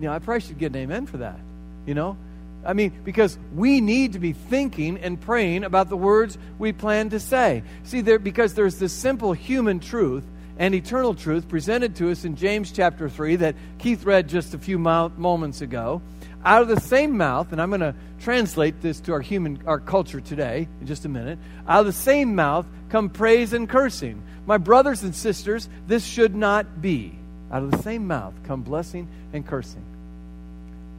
You 0.00 0.06
know, 0.06 0.12
I 0.12 0.20
probably 0.20 0.42
should 0.42 0.58
get 0.58 0.72
an 0.72 0.76
amen 0.76 1.06
for 1.06 1.18
that. 1.18 1.40
You 1.86 1.94
know, 1.94 2.16
I 2.64 2.72
mean, 2.72 2.92
because 3.04 3.38
we 3.54 3.80
need 3.80 4.14
to 4.14 4.18
be 4.18 4.32
thinking 4.32 4.98
and 4.98 5.20
praying 5.20 5.64
about 5.64 5.88
the 5.88 5.96
words 5.96 6.36
we 6.58 6.72
plan 6.72 7.10
to 7.10 7.20
say. 7.20 7.62
See, 7.84 8.00
there 8.00 8.18
because 8.18 8.54
there's 8.54 8.78
this 8.78 8.92
simple 8.92 9.32
human 9.32 9.80
truth 9.80 10.24
and 10.58 10.74
eternal 10.74 11.14
truth 11.14 11.48
presented 11.48 11.96
to 11.96 12.10
us 12.10 12.24
in 12.24 12.36
James 12.36 12.72
chapter 12.72 13.08
3 13.08 13.36
that 13.36 13.54
Keith 13.78 14.04
read 14.04 14.28
just 14.28 14.54
a 14.54 14.58
few 14.58 14.78
moments 14.78 15.60
ago. 15.60 16.02
Out 16.44 16.62
of 16.62 16.68
the 16.68 16.80
same 16.80 17.16
mouth, 17.16 17.52
and 17.52 17.60
I'm 17.62 17.70
going 17.70 17.80
to 17.80 17.94
translate 18.20 18.80
this 18.80 19.00
to 19.00 19.12
our 19.12 19.20
human 19.20 19.60
our 19.66 19.80
culture 19.80 20.20
today 20.20 20.68
in 20.80 20.86
just 20.86 21.04
a 21.04 21.08
minute. 21.08 21.38
Out 21.66 21.80
of 21.80 21.86
the 21.86 21.92
same 21.92 22.34
mouth 22.34 22.66
come 22.90 23.08
praise 23.08 23.52
and 23.52 23.68
cursing. 23.68 24.22
My 24.46 24.58
brothers 24.58 25.02
and 25.02 25.14
sisters, 25.14 25.68
this 25.86 26.04
should 26.04 26.34
not 26.34 26.80
be. 26.80 27.18
Out 27.52 27.62
of 27.62 27.70
the 27.70 27.82
same 27.82 28.06
mouth 28.06 28.34
come 28.44 28.62
blessing 28.62 29.08
and 29.32 29.46
cursing. 29.46 29.84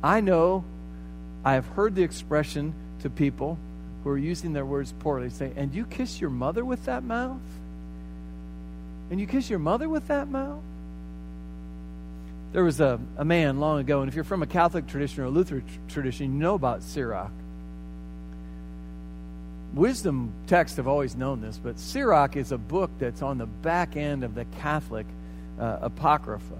I 0.03 0.21
know 0.21 0.63
I 1.43 1.53
have 1.53 1.65
heard 1.67 1.95
the 1.95 2.03
expression 2.03 2.73
to 3.01 3.09
people 3.09 3.57
who 4.03 4.09
are 4.09 4.17
using 4.17 4.53
their 4.53 4.65
words 4.65 4.93
poorly 4.99 5.29
say, 5.29 5.51
And 5.55 5.73
you 5.73 5.85
kiss 5.85 6.19
your 6.19 6.29
mother 6.29 6.63
with 6.65 6.85
that 6.85 7.03
mouth? 7.03 7.41
And 9.11 9.19
you 9.19 9.27
kiss 9.27 9.49
your 9.49 9.59
mother 9.59 9.89
with 9.89 10.07
that 10.07 10.27
mouth? 10.27 10.61
There 12.51 12.63
was 12.63 12.79
a, 12.79 12.99
a 13.17 13.25
man 13.25 13.59
long 13.59 13.79
ago, 13.79 14.01
and 14.01 14.09
if 14.09 14.15
you're 14.15 14.23
from 14.23 14.41
a 14.41 14.47
Catholic 14.47 14.87
tradition 14.87 15.23
or 15.23 15.27
a 15.27 15.29
Lutheran 15.29 15.63
tradition, 15.87 16.33
you 16.33 16.39
know 16.39 16.55
about 16.55 16.81
Sirach. 16.81 17.31
Wisdom 19.73 20.33
texts 20.47 20.77
have 20.77 20.87
always 20.87 21.15
known 21.15 21.41
this, 21.41 21.59
but 21.61 21.79
Sirach 21.79 22.35
is 22.35 22.51
a 22.51 22.57
book 22.57 22.89
that's 22.97 23.21
on 23.21 23.37
the 23.37 23.45
back 23.45 23.95
end 23.95 24.23
of 24.23 24.33
the 24.33 24.45
Catholic 24.45 25.05
uh, 25.59 25.77
Apocrypha. 25.81 26.57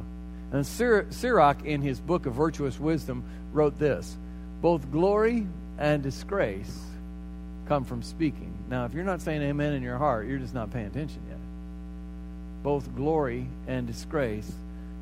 And 0.52 0.66
Sirach, 0.66 1.66
in 1.66 1.82
his 1.82 2.00
book 2.00 2.28
of 2.28 2.34
virtuous 2.34 2.80
wisdom, 2.80 3.24
wrote 3.52 3.80
this 3.80 4.16
both 4.62 4.92
glory 4.92 5.48
and 5.78 6.04
disgrace 6.04 6.80
come 7.68 7.86
from 7.86 8.02
speaking. 8.02 8.52
Now, 8.70 8.86
if 8.86 8.94
you're 8.94 9.04
not 9.04 9.22
saying 9.22 9.42
amen 9.42 9.74
in 9.74 9.84
your 9.84 9.98
heart, 9.98 10.28
you're 10.28 10.40
just 10.40 10.54
not 10.54 10.72
paying 10.72 10.88
attention 10.88 11.22
yet. 11.30 11.38
Both 12.64 12.94
glory 12.96 13.48
and 13.68 13.88
disgrace 13.88 14.52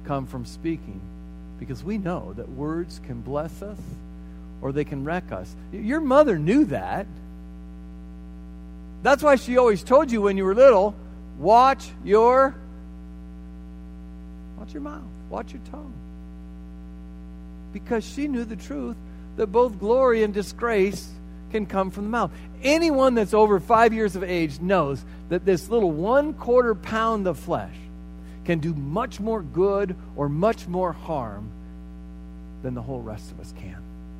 come 0.05 0.27
from 0.27 0.45
speaking 0.45 1.01
because 1.59 1.83
we 1.83 1.97
know 1.97 2.33
that 2.33 2.49
words 2.49 3.01
can 3.05 3.21
bless 3.21 3.61
us 3.61 3.79
or 4.61 4.71
they 4.71 4.83
can 4.83 5.03
wreck 5.03 5.31
us. 5.31 5.55
Your 5.71 6.01
mother 6.01 6.37
knew 6.37 6.65
that. 6.65 7.07
That's 9.01 9.23
why 9.23 9.35
she 9.37 9.57
always 9.57 9.83
told 9.83 10.11
you 10.11 10.21
when 10.21 10.37
you 10.37 10.45
were 10.45 10.55
little, 10.55 10.95
watch 11.39 11.89
your 12.03 12.55
watch 14.57 14.73
your 14.73 14.81
mouth, 14.81 15.03
watch 15.29 15.53
your 15.53 15.61
tongue. 15.71 15.93
Because 17.73 18.03
she 18.03 18.27
knew 18.27 18.43
the 18.43 18.55
truth 18.55 18.97
that 19.37 19.47
both 19.47 19.79
glory 19.79 20.23
and 20.23 20.33
disgrace 20.33 21.09
can 21.51 21.65
come 21.65 21.89
from 21.91 22.03
the 22.03 22.09
mouth. 22.09 22.31
Anyone 22.61 23.15
that's 23.15 23.33
over 23.33 23.59
five 23.59 23.93
years 23.93 24.15
of 24.15 24.23
age 24.23 24.59
knows 24.59 25.03
that 25.29 25.45
this 25.45 25.69
little 25.69 25.91
one 25.91 26.33
quarter 26.33 26.75
pound 26.75 27.27
of 27.27 27.39
flesh 27.39 27.75
can 28.45 28.59
do 28.59 28.73
much 28.73 29.19
more 29.19 29.41
good 29.41 29.95
or 30.15 30.27
much 30.27 30.67
more 30.67 30.91
harm 30.91 31.49
than 32.63 32.73
the 32.73 32.81
whole 32.81 33.01
rest 33.01 33.31
of 33.31 33.39
us 33.39 33.53
can 33.59 33.77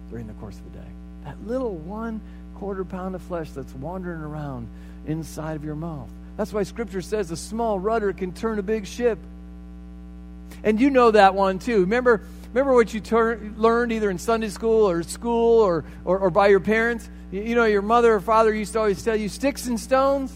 during 0.10 0.28
the 0.28 0.34
course 0.34 0.56
of 0.58 0.64
the 0.72 0.80
day. 0.80 0.86
That 1.26 1.46
little 1.46 1.76
one 1.76 2.22
quarter 2.56 2.86
pound 2.86 3.16
of 3.16 3.22
flesh 3.24 3.50
that's 3.52 3.74
wandering 3.74 4.22
around 4.22 4.68
inside 5.06 5.56
of 5.56 5.64
your 5.64 5.76
mouth. 5.76 6.10
That's 6.38 6.54
why 6.54 6.64
Scripture 6.64 7.02
says 7.02 7.32
a 7.32 7.38
small 7.38 7.80
rudder 7.80 8.14
can 8.14 8.32
turn 8.32 8.60
a 8.60 8.64
big 8.64 8.86
ship. 8.86 9.18
And 10.64 10.80
you 10.80 10.90
know 10.90 11.12
that 11.12 11.34
one 11.34 11.60
too. 11.60 11.82
Remember, 11.82 12.22
remember 12.58 12.74
what 12.74 12.92
you 12.92 13.00
ter- 13.00 13.40
learned 13.56 13.92
either 13.92 14.10
in 14.10 14.18
Sunday 14.18 14.50
school 14.50 14.90
or 14.90 15.04
school 15.04 15.62
or, 15.62 15.86
or, 16.04 16.18
or 16.18 16.30
by 16.32 16.48
your 16.48 16.60
parents? 16.60 17.08
You, 17.32 17.44
you 17.44 17.56
know, 17.56 17.66
your 17.66 17.84
mother 17.84 18.16
or 18.16 18.20
father 18.20 18.52
used 18.52 18.74
to 18.74 18.80
always 18.80 19.04
tell 19.04 19.16
you 19.16 19.30
sticks 19.30 19.68
and 19.68 19.80
stones. 19.80 20.34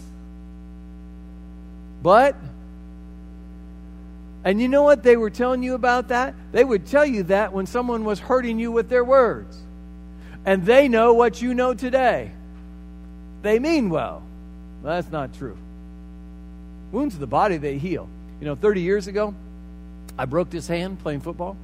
But, 2.00 2.36
and 4.44 4.62
you 4.62 4.68
know 4.68 4.84
what 4.84 5.02
they 5.02 5.16
were 5.16 5.30
telling 5.30 5.64
you 5.64 5.74
about 5.74 6.08
that? 6.08 6.34
They 6.52 6.62
would 6.62 6.86
tell 6.86 7.04
you 7.04 7.24
that 7.24 7.52
when 7.52 7.66
someone 7.66 8.04
was 8.04 8.20
hurting 8.20 8.60
you 8.60 8.70
with 8.70 8.88
their 8.88 9.04
words. 9.04 9.58
And 10.44 10.64
they 10.64 10.86
know 10.86 11.14
what 11.14 11.42
you 11.42 11.54
know 11.54 11.74
today. 11.74 12.30
They 13.42 13.58
mean 13.58 13.90
well. 13.90 14.22
that's 14.84 15.10
not 15.10 15.34
true. 15.34 15.56
Wounds 16.92 17.14
of 17.14 17.20
the 17.20 17.26
body, 17.26 17.56
they 17.56 17.78
heal. 17.78 18.08
You 18.38 18.46
know, 18.46 18.54
30 18.54 18.80
years 18.80 19.08
ago, 19.08 19.34
I 20.16 20.24
broke 20.26 20.50
this 20.50 20.68
hand 20.68 21.00
playing 21.00 21.20
football. 21.20 21.56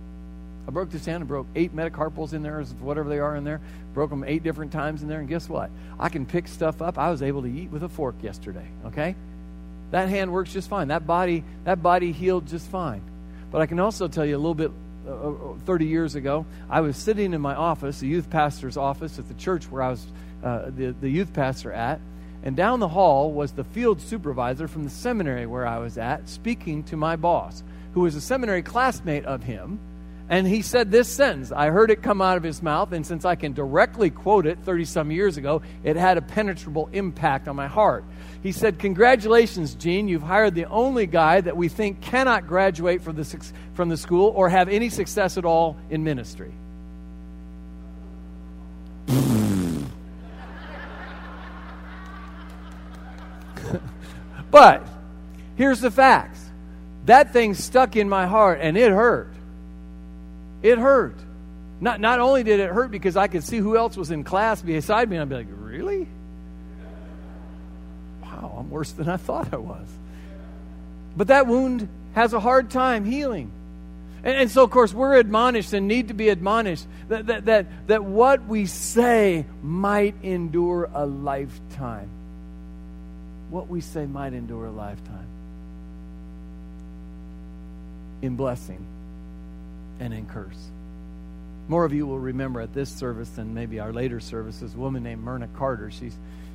I 0.68 0.70
broke 0.70 0.90
this 0.90 1.06
hand 1.06 1.22
and 1.22 1.28
broke 1.28 1.46
eight 1.56 1.75
metacarpals 1.75 2.34
in 2.34 2.42
there, 2.42 2.60
or 2.60 2.64
whatever 2.64 3.08
they 3.08 3.18
are 3.18 3.34
in 3.34 3.44
there. 3.44 3.58
Broke 3.94 4.10
them 4.10 4.22
eight 4.22 4.42
different 4.42 4.70
times 4.70 5.00
in 5.00 5.08
there. 5.08 5.18
And 5.18 5.26
guess 5.28 5.48
what? 5.48 5.70
I 5.98 6.10
can 6.10 6.26
pick 6.26 6.46
stuff 6.46 6.82
up. 6.82 6.98
I 6.98 7.10
was 7.10 7.22
able 7.22 7.40
to 7.42 7.48
eat 7.48 7.70
with 7.70 7.82
a 7.82 7.88
fork 7.88 8.16
yesterday. 8.22 8.66
Okay, 8.84 9.14
that 9.92 10.10
hand 10.10 10.30
works 10.30 10.52
just 10.52 10.68
fine. 10.68 10.88
That 10.88 11.06
body, 11.06 11.42
that 11.64 11.82
body 11.82 12.12
healed 12.12 12.46
just 12.46 12.68
fine. 12.68 13.00
But 13.50 13.62
I 13.62 13.66
can 13.66 13.80
also 13.80 14.08
tell 14.08 14.26
you 14.26 14.37
a 14.37 14.38
little 14.38 14.54
bit. 14.54 14.70
Uh, 15.06 15.30
uh 15.30 15.54
30 15.64 15.87
years 15.87 16.16
ago, 16.16 16.44
I 16.68 16.82
was 16.82 16.98
sitting 16.98 17.32
in 17.32 17.40
my 17.40 17.54
office, 17.54 18.00
the 18.00 18.06
youth 18.06 18.28
pastor's 18.28 18.76
office 18.76 19.18
at 19.18 19.26
the 19.26 19.34
church 19.34 19.64
where 19.70 19.82
I 19.82 19.90
was 19.90 20.06
uh, 20.44 20.66
the, 20.66 20.94
the 21.00 21.08
youth 21.08 21.32
pastor 21.32 21.72
at, 21.72 21.98
and 22.42 22.54
down 22.54 22.78
the 22.78 22.88
hall 22.88 23.32
was 23.32 23.52
the 23.52 23.64
field 23.64 24.02
supervisor 24.02 24.68
from 24.68 24.84
the 24.84 24.90
seminary 24.90 25.46
where 25.46 25.66
I 25.66 25.78
was 25.78 25.96
at 25.96 26.28
speaking 26.28 26.82
to 26.84 26.96
my 26.96 27.16
boss 27.16 27.62
who 27.94 28.00
was 28.00 28.14
a 28.14 28.20
seminary 28.20 28.62
classmate 28.62 29.25
of 29.25 29.42
him. 29.42 29.78
And 30.30 30.47
he 30.47 30.61
said 30.61 30.90
this 30.90 31.08
sentence. 31.08 31.52
I 31.52 31.70
heard 31.70 31.90
it 31.90 32.02
come 32.02 32.20
out 32.20 32.37
of 32.37 32.42
his 32.42 32.62
mouth, 32.62 32.92
and 32.92 33.06
since 33.06 33.25
I 33.25 33.35
can 33.35 33.54
directly 33.54 34.11
quote 34.11 34.47
it 34.47 34.58
30 34.58 34.85
some 34.85 35.11
years 35.11 35.38
ago, 35.38 35.62
it 35.82 35.97
had 35.97 36.18
a 36.18 36.23
penetrable 36.23 36.90
impact 36.92 37.49
on 37.49 37.56
my 37.56 37.66
heart. 37.66 38.04
He 38.42 38.52
said, 38.52 38.78
Congratulations, 38.78 39.75
Gene. 39.75 40.06
You've 40.06 40.23
hired 40.23 40.54
the 40.54 40.66
only 40.66 41.06
guy 41.06 41.40
that 41.40 41.56
we 41.56 41.68
think 41.68 42.02
cannot 42.02 42.47
graduate 42.47 43.00
from 43.00 43.16
the, 43.16 43.52
from 43.73 43.88
the 43.88 43.97
school 43.97 44.30
or 44.37 44.50
have 44.50 44.68
any 44.68 44.90
success 44.90 45.38
at 45.38 45.47
all 45.47 45.78
in 45.88 46.04
ministry. 46.04 46.52
but 54.50 54.87
here's 55.56 55.80
the 55.80 55.90
facts 55.90 56.44
that 57.06 57.32
thing 57.32 57.54
stuck 57.54 57.97
in 57.97 58.06
my 58.06 58.26
heart 58.26 58.58
and 58.61 58.76
it 58.76 58.92
hurt. 58.92 59.32
It 60.62 60.78
hurt. 60.78 61.16
Not, 61.80 62.00
not 62.00 62.18
only 62.18 62.42
did 62.42 62.60
it 62.60 62.70
hurt 62.70 62.90
because 62.90 63.16
I 63.16 63.28
could 63.28 63.44
see 63.44 63.58
who 63.58 63.76
else 63.76 63.96
was 63.96 64.10
in 64.10 64.24
class 64.24 64.60
beside 64.60 65.08
me, 65.08 65.16
and 65.16 65.22
I'd 65.22 65.28
be 65.28 65.34
like, 65.36 65.46
really? 65.50 66.08
Wow, 68.22 68.56
I'm 68.58 68.70
worse 68.70 68.90
than 68.92 69.08
I 69.08 69.16
thought 69.16 69.52
I 69.52 69.56
was. 69.56 69.86
But 71.16 71.28
that 71.28 71.46
wound 71.46 71.88
has 72.14 72.32
a 72.32 72.40
hard 72.40 72.70
time 72.70 73.04
healing. 73.04 73.52
And, 74.24 74.34
and, 74.34 74.50
so, 74.50 74.64
of 74.64 74.70
course, 74.70 74.92
we're 74.92 75.14
admonished 75.14 75.72
and 75.72 75.86
need 75.86 76.08
to 76.08 76.14
be 76.14 76.28
admonished 76.28 76.86
that, 77.08 77.26
that, 77.26 77.44
that, 77.44 77.66
that 77.86 78.04
what 78.04 78.44
we 78.46 78.66
say 78.66 79.46
might 79.62 80.16
endure 80.24 80.90
a 80.92 81.06
lifetime. 81.06 82.08
What 83.50 83.68
we 83.68 83.80
say 83.80 84.06
might 84.06 84.32
endure 84.32 84.66
a 84.66 84.72
lifetime 84.72 85.26
in 88.20 88.34
blessing 88.34 88.84
and 90.00 90.12
in 90.12 90.26
curse. 90.26 90.69
More 91.69 91.85
of 91.85 91.93
you 91.93 92.07
will 92.07 92.19
remember 92.19 92.61
at 92.61 92.73
this 92.73 92.88
service 92.88 93.28
than 93.31 93.55
maybe 93.55 93.78
our 93.78 93.93
later 93.93 94.21
services, 94.21 94.75
a 94.75 94.78
woman 94.78 95.02
named 95.02 95.23
Myrna 95.23 95.49
Carter. 95.57 95.90
She 95.90 96.11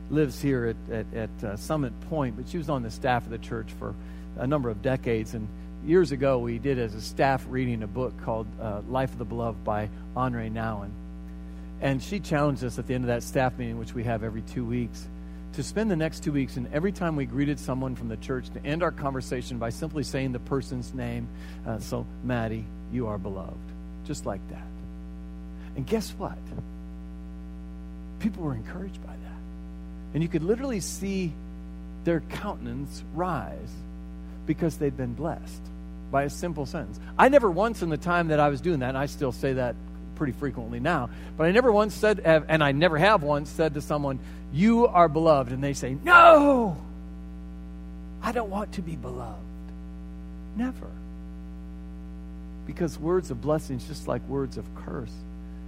lives 0.09 0.41
here 0.41 0.75
at, 0.89 0.93
at, 0.93 1.13
at 1.13 1.43
uh, 1.43 1.57
Summit 1.57 1.93
Point, 2.09 2.35
but 2.35 2.47
she 2.49 2.57
was 2.57 2.69
on 2.69 2.83
the 2.83 2.91
staff 2.91 3.23
of 3.23 3.29
the 3.29 3.37
church 3.37 3.67
for 3.77 3.93
a 4.37 4.47
number 4.47 4.69
of 4.69 4.81
decades. 4.81 5.35
And 5.35 5.47
years 5.85 6.11
ago, 6.11 6.39
we 6.39 6.57
did 6.57 6.79
as 6.79 6.95
a 6.95 7.01
staff 7.01 7.45
reading 7.47 7.83
a 7.83 7.87
book 7.87 8.13
called 8.23 8.47
uh, 8.59 8.81
Life 8.89 9.11
of 9.11 9.19
the 9.19 9.25
Beloved 9.25 9.63
by 9.63 9.89
Henri 10.15 10.49
Nouwen. 10.49 10.89
And 11.81 12.01
she 12.01 12.19
challenged 12.19 12.63
us 12.63 12.79
at 12.79 12.87
the 12.87 12.95
end 12.95 13.03
of 13.03 13.09
that 13.09 13.23
staff 13.23 13.57
meeting, 13.57 13.77
which 13.77 13.93
we 13.93 14.03
have 14.05 14.23
every 14.23 14.41
two 14.41 14.65
weeks, 14.65 15.05
to 15.53 15.63
spend 15.63 15.89
the 15.89 15.95
next 15.95 16.23
two 16.23 16.31
weeks 16.31 16.57
and 16.57 16.67
every 16.73 16.91
time 16.91 17.15
we 17.15 17.25
greeted 17.25 17.59
someone 17.59 17.95
from 17.95 18.09
the 18.09 18.17
church 18.17 18.49
to 18.49 18.65
end 18.65 18.83
our 18.83 18.91
conversation 18.91 19.57
by 19.59 19.69
simply 19.69 20.03
saying 20.03 20.31
the 20.31 20.39
person's 20.39 20.93
name. 20.93 21.27
Uh, 21.65 21.79
so, 21.79 22.05
Maddie, 22.23 22.65
you 22.91 23.07
are 23.07 23.17
beloved. 23.17 23.53
Just 24.05 24.25
like 24.25 24.41
that. 24.49 24.65
And 25.75 25.85
guess 25.85 26.09
what? 26.11 26.37
People 28.19 28.43
were 28.43 28.55
encouraged 28.55 29.01
by 29.05 29.13
that. 29.13 29.39
And 30.13 30.23
you 30.23 30.29
could 30.29 30.43
literally 30.43 30.79
see 30.79 31.31
their 32.03 32.21
countenance 32.21 33.03
rise 33.13 33.71
because 34.45 34.77
they'd 34.77 34.97
been 34.97 35.13
blessed 35.13 35.61
by 36.11 36.23
a 36.23 36.29
simple 36.29 36.65
sentence. 36.65 36.99
I 37.17 37.29
never 37.29 37.49
once 37.49 37.81
in 37.81 37.89
the 37.89 37.97
time 37.97 38.27
that 38.27 38.39
I 38.39 38.49
was 38.49 38.61
doing 38.61 38.79
that, 38.79 38.89
and 38.89 38.97
I 38.97 39.07
still 39.07 39.31
say 39.31 39.53
that 39.53 39.75
pretty 40.15 40.33
frequently 40.33 40.79
now, 40.79 41.09
but 41.37 41.45
I 41.45 41.51
never 41.51 41.71
once 41.71 41.93
said, 41.93 42.19
and 42.19 42.63
I 42.63 42.71
never 42.71 42.97
have 42.97 43.23
once 43.23 43.49
said 43.49 43.73
to 43.75 43.81
someone, 43.81 44.19
You 44.51 44.87
are 44.87 45.09
beloved. 45.09 45.51
And 45.51 45.63
they 45.63 45.73
say, 45.73 45.97
No, 46.03 46.77
I 48.21 48.31
don't 48.31 48.49
want 48.49 48.73
to 48.73 48.81
be 48.81 48.95
beloved. 48.95 49.39
Never. 50.55 50.87
Because 52.65 52.97
words 52.97 53.31
of 53.31 53.41
blessings, 53.41 53.87
just 53.87 54.07
like 54.07 54.27
words 54.29 54.57
of 54.57 54.65
curse, 54.75 55.11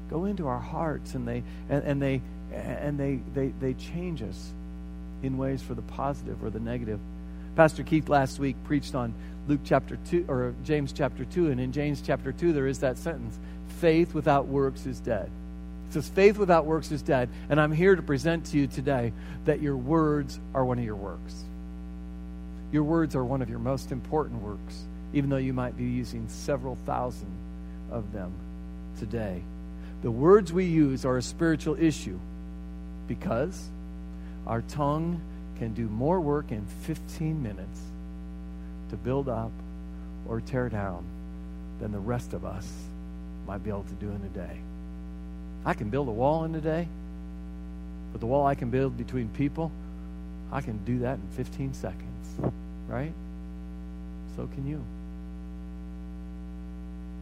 go 0.10 0.26
into 0.26 0.48
our 0.48 0.60
hearts 0.60 1.16
and 1.16 1.28
they 1.28 1.44
and, 1.70 1.84
and 1.84 2.02
they 2.02 2.22
and 2.54 2.98
they, 2.98 3.20
they 3.34 3.48
they 3.60 3.74
change 3.74 4.22
us 4.22 4.52
in 5.24 5.38
ways 5.38 5.62
for 5.62 5.74
the 5.74 5.82
positive 5.82 6.44
or 6.44 6.50
the 6.50 6.60
negative. 6.60 7.00
Pastor 7.56 7.84
Keith 7.84 8.10
last 8.10 8.40
week 8.40 8.56
preached 8.66 8.96
on 8.96 9.14
Luke 9.48 9.62
chapter 9.64 9.98
2 10.10 10.26
or 10.28 10.54
James 10.64 10.92
chapter 10.92 11.26
2 11.26 11.52
and 11.52 11.60
in 11.60 11.72
James 11.72 12.02
chapter 12.02 12.32
2 12.32 12.54
there 12.54 12.68
is 12.68 12.80
that 12.80 12.98
sentence 12.98 13.38
faith 13.80 14.14
without 14.14 14.48
works 14.48 14.86
is 14.86 15.00
dead. 15.00 15.30
It 15.90 15.94
says 15.94 16.10
faith 16.10 16.38
without 16.38 16.66
works 16.66 16.92
is 16.92 17.02
dead 17.02 17.30
and 17.50 17.60
I'm 17.60 17.72
here 17.72 17.96
to 17.96 18.02
present 18.02 18.46
to 18.48 18.58
you 18.58 18.68
today 18.68 19.14
that 19.46 19.62
your 19.62 19.78
words 19.78 20.40
are 20.54 20.66
one 20.66 20.80
of 20.80 20.86
your 20.86 20.96
works. 20.96 21.44
Your 22.72 22.84
words 22.84 23.16
are 23.16 23.24
one 23.24 23.42
of 23.42 23.50
your 23.50 23.60
most 23.60 23.92
important 23.92 24.42
works 24.42 24.84
even 25.14 25.30
though 25.30 25.38
you 25.38 25.54
might 25.54 25.78
be 25.78 25.86
using 25.86 26.28
several 26.28 26.76
thousand 26.86 27.32
of 27.92 28.12
them 28.12 28.34
today. 29.00 29.42
The 30.02 30.12
words 30.12 30.52
we 30.52 30.66
use 30.66 31.06
are 31.06 31.18
a 31.18 31.22
spiritual 31.22 31.82
issue 31.82 32.20
because 33.08 33.70
our 34.46 34.62
tongue 34.64 35.22
can 35.58 35.74
do 35.74 35.88
more 35.88 36.20
work 36.20 36.52
in 36.52 36.66
15 36.84 37.42
minutes 37.42 37.80
to 38.90 38.98
build 38.98 39.30
up 39.30 39.52
or 40.28 40.42
tear 40.42 40.70
down 40.70 41.06
than 41.80 41.92
the 41.92 42.00
rest 42.00 42.34
of 42.34 42.46
us 42.46 42.68
might 43.48 43.64
be 43.64 43.70
able 43.70 43.84
to 43.84 43.94
do 43.94 44.08
in 44.08 44.16
a 44.16 44.38
day. 44.38 44.60
I 45.66 45.74
can 45.74 45.90
build 45.90 46.08
a 46.08 46.12
wall 46.12 46.46
in 46.46 46.54
a 46.56 46.62
day, 46.62 46.88
but 48.12 48.20
the 48.20 48.28
wall 48.28 48.46
I 48.46 48.56
can 48.56 48.70
build 48.70 48.98
between 48.98 49.30
people, 49.30 49.72
I 50.52 50.62
can 50.62 50.78
do 50.86 51.00
that 51.00 51.16
in 51.16 51.28
15 51.36 51.74
seconds, 51.74 52.54
right? 52.88 53.14
So 54.36 54.48
can 54.54 54.68
you. 54.68 54.84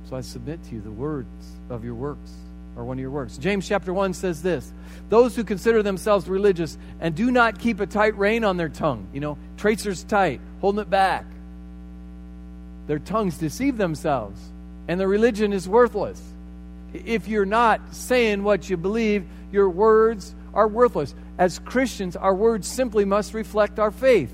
So 0.09 0.17
I 0.17 0.21
submit 0.21 0.63
to 0.65 0.75
you 0.75 0.81
the 0.81 0.91
words 0.91 1.27
of 1.69 1.83
your 1.83 1.95
works 1.95 2.31
or 2.75 2.83
one 2.83 2.97
of 2.97 3.01
your 3.01 3.11
works. 3.11 3.37
James 3.37 3.67
chapter 3.67 3.93
1 3.93 4.13
says 4.13 4.41
this 4.41 4.71
Those 5.09 5.35
who 5.35 5.43
consider 5.43 5.83
themselves 5.83 6.27
religious 6.27 6.77
and 6.99 7.15
do 7.15 7.31
not 7.31 7.59
keep 7.59 7.79
a 7.79 7.85
tight 7.85 8.17
rein 8.17 8.43
on 8.43 8.57
their 8.57 8.69
tongue, 8.69 9.07
you 9.13 9.19
know, 9.19 9.37
tracers 9.57 10.03
tight, 10.03 10.41
holding 10.61 10.81
it 10.81 10.89
back. 10.89 11.25
Their 12.87 12.99
tongues 12.99 13.37
deceive 13.37 13.77
themselves, 13.77 14.39
and 14.87 14.99
the 14.99 15.07
religion 15.07 15.53
is 15.53 15.67
worthless. 15.67 16.21
If 16.93 17.27
you're 17.27 17.45
not 17.45 17.95
saying 17.95 18.43
what 18.43 18.69
you 18.69 18.77
believe, 18.77 19.25
your 19.51 19.69
words 19.69 20.35
are 20.53 20.67
worthless. 20.67 21.15
As 21.37 21.59
Christians, 21.59 22.15
our 22.15 22.35
words 22.35 22.67
simply 22.67 23.05
must 23.05 23.33
reflect 23.33 23.79
our 23.79 23.91
faith. 23.91 24.33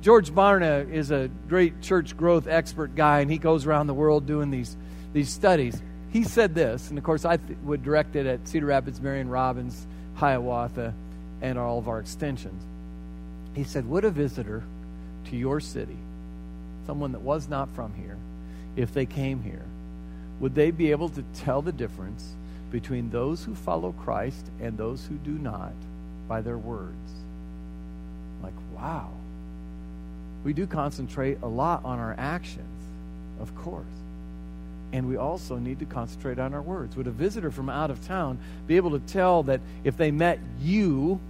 George 0.00 0.30
Barna 0.30 0.90
is 0.92 1.10
a 1.10 1.28
great 1.48 1.82
church 1.82 2.16
growth 2.16 2.46
expert 2.46 2.94
guy, 2.94 3.20
and 3.20 3.30
he 3.30 3.38
goes 3.38 3.66
around 3.66 3.88
the 3.88 3.94
world 3.94 4.26
doing 4.26 4.50
these, 4.50 4.76
these 5.12 5.28
studies 5.28 5.80
he 6.10 6.24
said 6.24 6.54
this, 6.54 6.88
and 6.88 6.98
of 6.98 7.04
course, 7.04 7.24
I 7.24 7.36
th- 7.36 7.58
would 7.64 7.82
direct 7.82 8.16
it 8.16 8.26
at 8.26 8.48
Cedar 8.48 8.66
Rapids, 8.66 9.00
Marion 9.00 9.28
Robins, 9.28 9.86
Hiawatha, 10.14 10.94
and 11.42 11.58
all 11.58 11.78
of 11.78 11.88
our 11.88 12.00
extensions. 12.00 12.62
He 13.54 13.64
said, 13.64 13.88
Would 13.88 14.04
a 14.04 14.10
visitor 14.10 14.62
to 15.26 15.36
your 15.36 15.60
city, 15.60 15.96
someone 16.86 17.12
that 17.12 17.20
was 17.20 17.48
not 17.48 17.68
from 17.70 17.92
here, 17.94 18.16
if 18.74 18.94
they 18.94 19.04
came 19.04 19.42
here, 19.42 19.64
would 20.40 20.54
they 20.54 20.70
be 20.70 20.90
able 20.90 21.08
to 21.10 21.24
tell 21.34 21.62
the 21.62 21.72
difference 21.72 22.34
between 22.70 23.10
those 23.10 23.44
who 23.44 23.54
follow 23.54 23.92
Christ 23.92 24.46
and 24.60 24.76
those 24.76 25.04
who 25.06 25.14
do 25.16 25.32
not 25.32 25.72
by 26.28 26.40
their 26.40 26.58
words? 26.58 26.94
Like, 28.42 28.54
wow. 28.76 29.10
We 30.44 30.52
do 30.52 30.66
concentrate 30.66 31.38
a 31.42 31.48
lot 31.48 31.84
on 31.84 31.98
our 31.98 32.14
actions, 32.16 32.82
of 33.40 33.54
course. 33.56 33.84
And 34.92 35.08
we 35.08 35.16
also 35.16 35.56
need 35.56 35.80
to 35.80 35.84
concentrate 35.84 36.38
on 36.38 36.54
our 36.54 36.62
words. 36.62 36.96
Would 36.96 37.06
a 37.06 37.10
visitor 37.10 37.50
from 37.50 37.68
out 37.68 37.90
of 37.90 38.06
town 38.06 38.38
be 38.66 38.76
able 38.76 38.92
to 38.92 39.00
tell 39.00 39.42
that 39.44 39.60
if 39.84 39.96
they 39.96 40.10
met 40.10 40.38
you, 40.60 41.20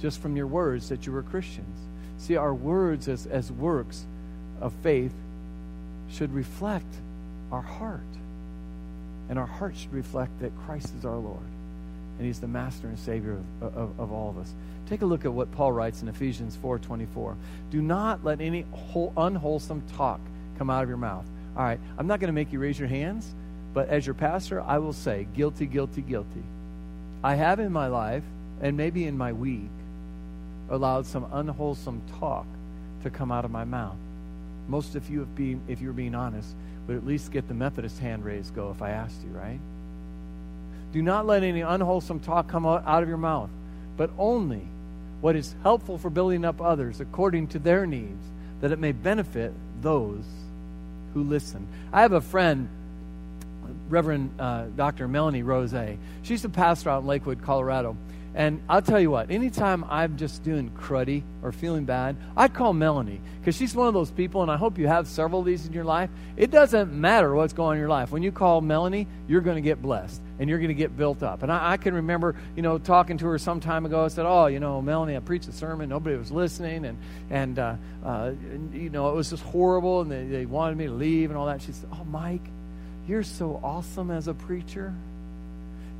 just 0.00 0.20
from 0.20 0.36
your 0.36 0.46
words, 0.46 0.88
that 0.88 1.06
you 1.06 1.12
were 1.12 1.22
Christians? 1.22 1.78
See, 2.18 2.36
our 2.36 2.52
words 2.52 3.08
as, 3.08 3.26
as 3.26 3.50
works 3.50 4.04
of 4.60 4.72
faith 4.82 5.14
should 6.10 6.34
reflect 6.34 6.86
our 7.54 7.62
heart. 7.62 8.00
And 9.28 9.38
our 9.38 9.46
heart 9.46 9.76
should 9.76 9.92
reflect 9.92 10.38
that 10.40 10.52
Christ 10.66 10.92
is 10.98 11.04
our 11.04 11.16
Lord. 11.16 11.46
And 12.18 12.26
He's 12.26 12.40
the 12.40 12.48
master 12.48 12.86
and 12.86 12.98
Savior 12.98 13.38
of, 13.60 13.76
of, 13.76 14.00
of 14.00 14.12
all 14.12 14.30
of 14.30 14.38
us. 14.38 14.52
Take 14.88 15.02
a 15.02 15.06
look 15.06 15.24
at 15.24 15.32
what 15.32 15.50
Paul 15.52 15.72
writes 15.72 16.02
in 16.02 16.08
Ephesians 16.08 16.58
4.24. 16.62 17.34
Do 17.70 17.80
not 17.80 18.22
let 18.22 18.40
any 18.40 18.66
unwholesome 19.16 19.82
talk 19.96 20.20
come 20.58 20.68
out 20.68 20.82
of 20.82 20.88
your 20.88 20.98
mouth 20.98 21.24
all 21.56 21.62
right, 21.62 21.78
I'm 21.98 22.06
not 22.06 22.18
going 22.18 22.28
to 22.28 22.32
make 22.32 22.52
you 22.52 22.58
raise 22.58 22.78
your 22.78 22.88
hands, 22.88 23.32
but 23.72 23.88
as 23.88 24.06
your 24.06 24.14
pastor, 24.14 24.60
I 24.60 24.78
will 24.78 24.92
say, 24.92 25.26
guilty, 25.36 25.66
guilty, 25.66 26.02
guilty. 26.02 26.42
I 27.22 27.36
have 27.36 27.60
in 27.60 27.72
my 27.72 27.86
life, 27.86 28.24
and 28.60 28.76
maybe 28.76 29.06
in 29.06 29.16
my 29.16 29.32
week, 29.32 29.70
allowed 30.68 31.06
some 31.06 31.26
unwholesome 31.32 32.02
talk 32.18 32.46
to 33.04 33.10
come 33.10 33.30
out 33.30 33.44
of 33.44 33.52
my 33.52 33.64
mouth. 33.64 33.96
Most 34.68 34.94
of 34.94 35.08
you, 35.10 35.26
if, 35.36 35.58
if 35.68 35.80
you're 35.80 35.92
being 35.92 36.14
honest, 36.14 36.48
would 36.86 36.96
at 36.96 37.06
least 37.06 37.32
get 37.32 37.48
the 37.48 37.54
Methodist 37.54 37.98
hand 37.98 38.24
raised 38.24 38.54
go 38.54 38.70
if 38.70 38.82
I 38.82 38.90
asked 38.90 39.22
you, 39.22 39.30
right? 39.30 39.60
Do 40.92 41.02
not 41.02 41.26
let 41.26 41.42
any 41.42 41.62
unwholesome 41.62 42.20
talk 42.20 42.48
come 42.48 42.66
out 42.66 43.02
of 43.02 43.08
your 43.08 43.18
mouth, 43.18 43.50
but 43.96 44.10
only 44.18 44.62
what 45.20 45.36
is 45.36 45.54
helpful 45.62 45.98
for 45.98 46.10
building 46.10 46.44
up 46.44 46.60
others 46.60 47.00
according 47.00 47.48
to 47.48 47.58
their 47.58 47.86
needs, 47.86 48.22
that 48.60 48.72
it 48.72 48.78
may 48.78 48.92
benefit 48.92 49.52
those 49.80 50.24
who 51.14 51.22
listen. 51.22 51.66
I 51.92 52.02
have 52.02 52.12
a 52.12 52.20
friend, 52.20 52.68
Reverend 53.88 54.30
uh, 54.38 54.66
Dr. 54.76 55.08
Melanie 55.08 55.42
Rose. 55.42 55.74
She's 56.22 56.44
a 56.44 56.48
pastor 56.48 56.90
out 56.90 57.02
in 57.02 57.06
Lakewood, 57.06 57.42
Colorado. 57.42 57.96
And 58.34 58.62
I'll 58.68 58.82
tell 58.82 58.98
you 58.98 59.12
what, 59.12 59.30
anytime 59.30 59.84
I'm 59.84 60.16
just 60.16 60.42
doing 60.42 60.70
cruddy 60.70 61.22
or 61.40 61.52
feeling 61.52 61.84
bad, 61.84 62.16
I 62.36 62.48
call 62.48 62.72
Melanie 62.72 63.20
because 63.38 63.54
she's 63.54 63.76
one 63.76 63.86
of 63.86 63.94
those 63.94 64.10
people, 64.10 64.42
and 64.42 64.50
I 64.50 64.56
hope 64.56 64.76
you 64.76 64.88
have 64.88 65.06
several 65.06 65.40
of 65.40 65.46
these 65.46 65.66
in 65.66 65.72
your 65.72 65.84
life. 65.84 66.10
It 66.36 66.50
doesn't 66.50 66.92
matter 66.92 67.32
what's 67.32 67.52
going 67.52 67.64
on 67.68 67.74
in 67.74 67.78
your 67.78 67.88
life. 67.88 68.10
When 68.10 68.24
you 68.24 68.32
call 68.32 68.60
Melanie, 68.60 69.06
you're 69.28 69.40
going 69.40 69.54
to 69.54 69.62
get 69.62 69.80
blessed 69.80 70.20
and 70.40 70.50
you're 70.50 70.58
going 70.58 70.68
to 70.68 70.74
get 70.74 70.96
built 70.96 71.22
up. 71.22 71.44
And 71.44 71.52
I, 71.52 71.72
I, 71.72 71.76
can 71.76 71.94
remember, 71.94 72.34
you 72.56 72.62
know, 72.62 72.78
talking 72.78 73.18
to 73.18 73.26
her 73.26 73.38
some 73.38 73.60
time 73.60 73.86
ago. 73.86 74.04
I 74.04 74.08
said, 74.08 74.26
"Oh, 74.26 74.46
you 74.46 74.58
know, 74.58 74.82
Melanie, 74.82 75.16
I 75.16 75.20
preached 75.20 75.46
a 75.48 75.52
sermon, 75.52 75.88
nobody 75.88 76.16
was 76.16 76.32
listening, 76.32 76.84
and 76.86 76.98
and 77.30 77.58
uh, 77.58 77.76
uh, 78.04 78.32
you 78.72 78.90
know, 78.90 79.10
it 79.10 79.14
was 79.14 79.30
just 79.30 79.44
horrible, 79.44 80.00
and 80.00 80.10
they, 80.10 80.24
they 80.24 80.46
wanted 80.46 80.76
me 80.76 80.86
to 80.86 80.92
leave 80.92 81.30
and 81.30 81.38
all 81.38 81.46
that." 81.46 81.62
She 81.62 81.70
said, 81.70 81.88
"Oh, 81.92 82.04
Mike, 82.04 82.44
you're 83.06 83.22
so 83.22 83.60
awesome 83.62 84.10
as 84.10 84.26
a 84.26 84.34
preacher." 84.34 84.92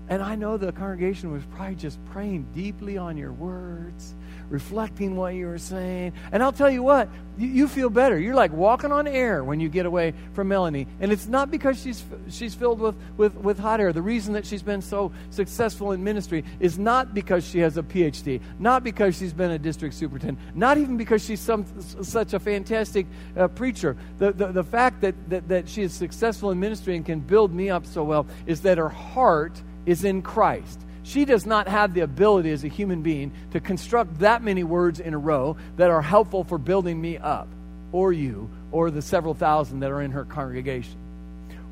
And 0.08 0.22
I 0.22 0.34
know 0.34 0.58
the 0.58 0.70
congregation 0.70 1.32
was 1.32 1.42
probably 1.54 1.76
just 1.76 2.04
praying 2.06 2.46
deeply 2.54 2.98
on 2.98 3.16
your 3.16 3.32
words, 3.32 4.14
reflecting 4.50 5.16
what 5.16 5.34
you 5.34 5.46
were 5.46 5.56
saying. 5.56 6.12
And 6.30 6.42
I'll 6.42 6.52
tell 6.52 6.68
you 6.68 6.82
what, 6.82 7.08
you, 7.38 7.48
you, 7.48 7.68
feel 7.68 7.88
better. 7.88 8.18
You're 8.18 8.34
like 8.34 8.52
walking 8.52 8.92
on 8.92 9.06
air 9.06 9.42
when 9.42 9.60
you 9.60 9.70
get 9.70 9.86
away 9.86 10.12
from 10.34 10.48
Melanie. 10.48 10.86
And 11.00 11.10
it's 11.10 11.26
not 11.26 11.50
because 11.50 11.80
she's, 11.80 12.04
she's 12.28 12.54
filled 12.54 12.80
with, 12.80 12.96
with, 13.16 13.34
with 13.36 13.58
hot 13.58 13.80
air. 13.80 13.94
The 13.94 14.02
reason 14.02 14.34
that 14.34 14.44
she's 14.44 14.62
been 14.62 14.82
so 14.82 15.10
successful 15.30 15.92
in 15.92 16.04
ministry 16.04 16.44
is 16.60 16.78
not 16.78 17.14
because 17.14 17.48
she 17.48 17.60
has 17.60 17.78
a 17.78 17.82
PhD, 17.82 18.42
not 18.58 18.84
because 18.84 19.16
she's 19.16 19.32
been 19.32 19.52
a 19.52 19.58
district 19.58 19.94
superintendent, 19.94 20.54
not 20.54 20.76
even 20.76 20.98
because 20.98 21.24
she's 21.24 21.40
some, 21.40 21.64
such 21.80 22.34
a 22.34 22.38
fantastic 22.38 23.06
uh, 23.38 23.48
preacher. 23.48 23.96
The, 24.18 24.32
the, 24.32 24.52
the 24.52 24.64
fact 24.64 25.00
that, 25.00 25.14
that, 25.30 25.48
that 25.48 25.66
she 25.66 25.80
is 25.80 25.94
successful 25.94 26.50
in 26.50 26.60
ministry 26.60 26.94
and 26.94 27.06
can 27.06 27.20
build 27.20 27.54
me 27.54 27.70
up 27.70 27.86
so 27.86 28.04
well 28.04 28.26
is 28.46 28.60
that 28.62 28.76
her 28.76 28.90
heart 28.90 29.62
is 29.86 30.04
in 30.04 30.22
Christ. 30.22 30.80
She 31.02 31.24
does 31.26 31.44
not 31.44 31.68
have 31.68 31.92
the 31.92 32.00
ability 32.00 32.50
as 32.50 32.64
a 32.64 32.68
human 32.68 33.02
being 33.02 33.32
to 33.52 33.60
construct 33.60 34.20
that 34.20 34.42
many 34.42 34.64
words 34.64 35.00
in 35.00 35.12
a 35.12 35.18
row 35.18 35.56
that 35.76 35.90
are 35.90 36.00
helpful 36.00 36.44
for 36.44 36.56
building 36.56 37.00
me 37.00 37.18
up, 37.18 37.46
or 37.92 38.12
you, 38.12 38.48
or 38.72 38.90
the 38.90 39.02
several 39.02 39.34
thousand 39.34 39.80
that 39.80 39.90
are 39.90 40.00
in 40.00 40.12
her 40.12 40.24
congregation. 40.24 40.96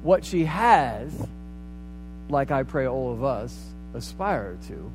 What 0.02 0.24
she 0.24 0.44
has, 0.44 1.10
like 2.28 2.50
I 2.50 2.62
pray 2.62 2.86
all 2.86 3.12
of 3.12 3.24
us 3.24 3.58
aspire 3.94 4.58
to, 4.68 4.90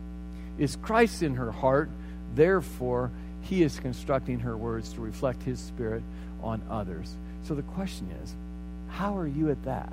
is 0.59 0.75
Christ 0.75 1.23
in 1.23 1.35
her 1.35 1.51
heart. 1.51 1.89
Therefore, 2.35 3.09
he 3.41 3.63
is 3.63 3.79
constructing 3.79 4.39
her 4.41 4.55
words 4.55 4.93
to 4.93 5.01
reflect 5.01 5.41
his 5.43 5.59
spirit 5.59 6.03
on 6.43 6.61
others. 6.69 7.15
So 7.43 7.55
the 7.55 7.63
question 7.63 8.09
is, 8.23 8.35
how 8.89 9.17
are 9.17 9.27
you 9.27 9.49
at 9.49 9.63
that? 9.65 9.91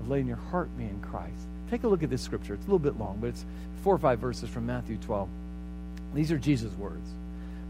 Of 0.00 0.08
letting 0.08 0.26
your 0.26 0.36
heart 0.36 0.68
be 0.78 0.84
in 0.84 1.00
Christ. 1.00 1.32
Take 1.72 1.84
a 1.84 1.88
look 1.88 2.02
at 2.02 2.10
this 2.10 2.20
scripture. 2.20 2.52
It's 2.52 2.64
a 2.64 2.66
little 2.66 2.78
bit 2.78 2.98
long, 2.98 3.16
but 3.18 3.28
it's 3.28 3.46
four 3.82 3.94
or 3.94 3.98
five 3.98 4.18
verses 4.18 4.50
from 4.50 4.66
Matthew 4.66 4.98
12. 4.98 5.26
These 6.12 6.30
are 6.30 6.36
Jesus' 6.36 6.74
words 6.74 7.08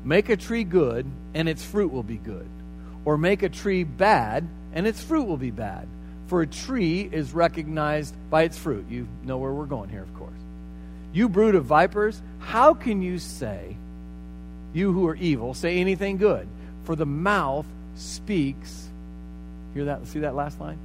Make 0.02 0.28
a 0.28 0.36
tree 0.36 0.64
good, 0.64 1.06
and 1.34 1.48
its 1.48 1.64
fruit 1.64 1.92
will 1.92 2.02
be 2.02 2.16
good. 2.16 2.48
Or 3.04 3.16
make 3.16 3.44
a 3.44 3.48
tree 3.48 3.84
bad, 3.84 4.48
and 4.72 4.88
its 4.88 5.00
fruit 5.00 5.22
will 5.22 5.36
be 5.36 5.52
bad. 5.52 5.86
For 6.26 6.42
a 6.42 6.48
tree 6.48 7.08
is 7.12 7.32
recognized 7.32 8.16
by 8.28 8.42
its 8.42 8.58
fruit. 8.58 8.86
You 8.90 9.06
know 9.22 9.38
where 9.38 9.52
we're 9.52 9.66
going 9.66 9.88
here, 9.88 10.02
of 10.02 10.12
course. 10.16 10.32
You 11.12 11.28
brood 11.28 11.54
of 11.54 11.66
vipers, 11.66 12.20
how 12.40 12.74
can 12.74 13.02
you 13.02 13.20
say, 13.20 13.76
you 14.72 14.90
who 14.90 15.06
are 15.06 15.14
evil, 15.14 15.54
say 15.54 15.78
anything 15.78 16.16
good? 16.16 16.48
For 16.82 16.96
the 16.96 17.06
mouth 17.06 17.66
speaks. 17.94 18.88
Hear 19.74 19.84
that? 19.84 20.08
See 20.08 20.20
that 20.20 20.34
last 20.34 20.58
line? 20.58 20.78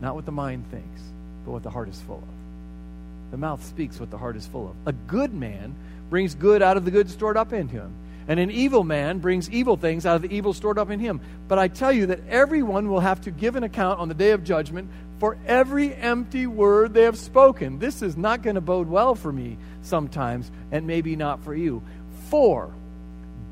Not 0.00 0.14
what 0.14 0.24
the 0.24 0.32
mind 0.32 0.64
thinks 0.70 1.09
but 1.44 1.52
what 1.52 1.62
the 1.62 1.70
heart 1.70 1.88
is 1.88 2.00
full 2.00 2.18
of. 2.18 3.30
The 3.30 3.36
mouth 3.36 3.64
speaks 3.64 4.00
what 4.00 4.10
the 4.10 4.18
heart 4.18 4.36
is 4.36 4.46
full 4.46 4.68
of. 4.68 4.76
A 4.86 4.92
good 4.92 5.32
man 5.32 5.74
brings 6.10 6.34
good 6.34 6.62
out 6.62 6.76
of 6.76 6.84
the 6.84 6.90
good 6.90 7.08
stored 7.08 7.36
up 7.36 7.52
in 7.52 7.68
him. 7.68 7.92
And 8.28 8.38
an 8.38 8.50
evil 8.50 8.84
man 8.84 9.18
brings 9.18 9.50
evil 9.50 9.76
things 9.76 10.06
out 10.06 10.16
of 10.16 10.22
the 10.22 10.34
evil 10.34 10.52
stored 10.52 10.78
up 10.78 10.90
in 10.90 11.00
him. 11.00 11.20
But 11.48 11.58
I 11.58 11.68
tell 11.68 11.92
you 11.92 12.06
that 12.06 12.20
everyone 12.28 12.88
will 12.88 13.00
have 13.00 13.22
to 13.22 13.30
give 13.30 13.56
an 13.56 13.64
account 13.64 13.98
on 13.98 14.08
the 14.08 14.14
day 14.14 14.30
of 14.30 14.44
judgment 14.44 14.88
for 15.18 15.36
every 15.46 15.94
empty 15.94 16.46
word 16.46 16.94
they 16.94 17.02
have 17.02 17.18
spoken. 17.18 17.78
This 17.78 18.02
is 18.02 18.16
not 18.16 18.42
going 18.42 18.54
to 18.54 18.60
bode 18.60 18.88
well 18.88 19.14
for 19.14 19.32
me 19.32 19.58
sometimes, 19.82 20.50
and 20.70 20.86
maybe 20.86 21.16
not 21.16 21.42
for 21.44 21.54
you. 21.54 21.82
For 22.28 22.70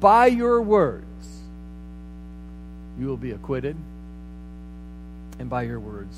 by 0.00 0.26
your 0.26 0.62
words 0.62 1.04
you 2.98 3.06
will 3.06 3.16
be 3.16 3.32
acquitted, 3.32 3.76
and 5.38 5.50
by 5.50 5.62
your 5.62 5.78
words 5.78 6.16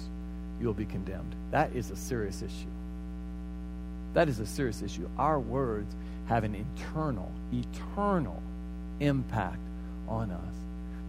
you 0.60 0.66
will 0.66 0.74
be 0.74 0.86
condemned. 0.86 1.34
That 1.50 1.74
is 1.74 1.90
a 1.90 1.96
serious 1.96 2.42
issue. 2.42 2.70
That 4.14 4.28
is 4.28 4.40
a 4.40 4.46
serious 4.46 4.82
issue. 4.82 5.08
Our 5.18 5.38
words 5.38 5.94
have 6.26 6.44
an 6.44 6.54
internal, 6.54 7.30
eternal 7.52 8.42
impact 9.00 9.58
on 10.08 10.30
us. 10.30 10.54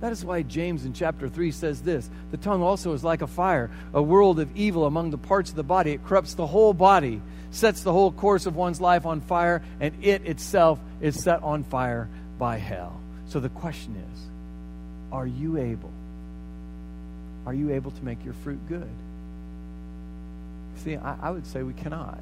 That 0.01 0.11
is 0.11 0.25
why 0.25 0.41
James 0.41 0.85
in 0.85 0.93
chapter 0.93 1.29
3 1.29 1.51
says 1.51 1.81
this 1.81 2.09
The 2.31 2.37
tongue 2.37 2.63
also 2.63 2.93
is 2.93 3.03
like 3.03 3.21
a 3.21 3.27
fire, 3.27 3.69
a 3.93 4.01
world 4.01 4.39
of 4.39 4.55
evil 4.57 4.85
among 4.85 5.11
the 5.11 5.17
parts 5.17 5.51
of 5.51 5.55
the 5.55 5.63
body. 5.63 5.91
It 5.91 6.03
corrupts 6.05 6.33
the 6.33 6.47
whole 6.47 6.73
body, 6.73 7.21
sets 7.51 7.83
the 7.83 7.93
whole 7.93 8.11
course 8.11 8.47
of 8.47 8.55
one's 8.55 8.81
life 8.81 9.05
on 9.05 9.21
fire, 9.21 9.61
and 9.79 10.03
it 10.03 10.25
itself 10.25 10.79
is 11.01 11.21
set 11.21 11.43
on 11.43 11.63
fire 11.63 12.09
by 12.39 12.57
hell. 12.57 12.99
So 13.27 13.39
the 13.39 13.49
question 13.49 13.95
is 13.95 14.21
are 15.11 15.27
you 15.27 15.57
able? 15.57 15.91
Are 17.45 17.53
you 17.53 17.71
able 17.71 17.91
to 17.91 18.05
make 18.05 18.23
your 18.23 18.33
fruit 18.33 18.59
good? 18.67 18.89
See, 20.83 20.95
I, 20.95 21.27
I 21.27 21.29
would 21.31 21.45
say 21.45 21.63
we 21.63 21.73
cannot. 21.73 22.19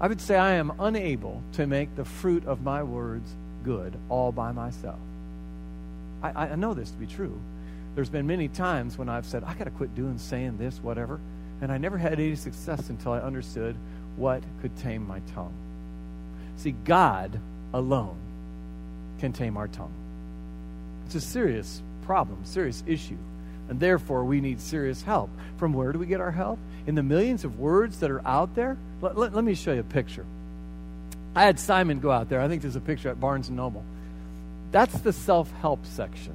I 0.00 0.08
would 0.08 0.20
say 0.20 0.36
I 0.36 0.52
am 0.54 0.72
unable 0.80 1.42
to 1.52 1.66
make 1.66 1.94
the 1.94 2.04
fruit 2.04 2.46
of 2.46 2.62
my 2.62 2.82
words 2.82 3.30
good 3.64 3.94
all 4.08 4.32
by 4.32 4.52
myself. 4.52 4.98
I, 6.22 6.30
I 6.30 6.54
know 6.56 6.74
this 6.74 6.90
to 6.90 6.96
be 6.96 7.06
true. 7.06 7.38
There's 7.94 8.08
been 8.08 8.26
many 8.26 8.48
times 8.48 8.96
when 8.96 9.08
I've 9.08 9.26
said, 9.26 9.44
I 9.44 9.54
got 9.54 9.64
to 9.64 9.70
quit 9.70 9.94
doing, 9.94 10.18
saying 10.18 10.56
this, 10.58 10.78
whatever. 10.78 11.20
And 11.60 11.70
I 11.70 11.78
never 11.78 11.98
had 11.98 12.14
any 12.14 12.34
success 12.34 12.88
until 12.88 13.12
I 13.12 13.18
understood 13.18 13.76
what 14.16 14.42
could 14.60 14.76
tame 14.78 15.06
my 15.06 15.20
tongue. 15.34 15.54
See, 16.56 16.74
God 16.84 17.38
alone 17.74 18.16
can 19.20 19.32
tame 19.32 19.56
our 19.56 19.68
tongue. 19.68 19.92
It's 21.06 21.14
a 21.14 21.20
serious 21.20 21.82
problem, 22.06 22.44
serious 22.44 22.82
issue. 22.86 23.18
And 23.68 23.78
therefore, 23.78 24.24
we 24.24 24.40
need 24.40 24.60
serious 24.60 25.02
help. 25.02 25.30
From 25.58 25.72
where 25.72 25.92
do 25.92 25.98
we 25.98 26.06
get 26.06 26.20
our 26.20 26.32
help? 26.32 26.58
In 26.86 26.94
the 26.94 27.02
millions 27.02 27.44
of 27.44 27.58
words 27.58 28.00
that 28.00 28.10
are 28.10 28.26
out 28.26 28.54
there? 28.54 28.76
Let, 29.00 29.16
let, 29.16 29.34
let 29.34 29.44
me 29.44 29.54
show 29.54 29.72
you 29.72 29.80
a 29.80 29.84
picture. 29.84 30.24
I 31.34 31.44
had 31.44 31.58
Simon 31.58 32.00
go 32.00 32.10
out 32.10 32.28
there. 32.28 32.40
I 32.40 32.48
think 32.48 32.62
there's 32.62 32.76
a 32.76 32.80
picture 32.80 33.08
at 33.08 33.20
Barnes 33.20 33.48
and 33.48 33.56
Noble. 33.56 33.84
That's 34.70 35.00
the 35.00 35.12
self 35.12 35.50
help 35.60 35.84
section. 35.86 36.34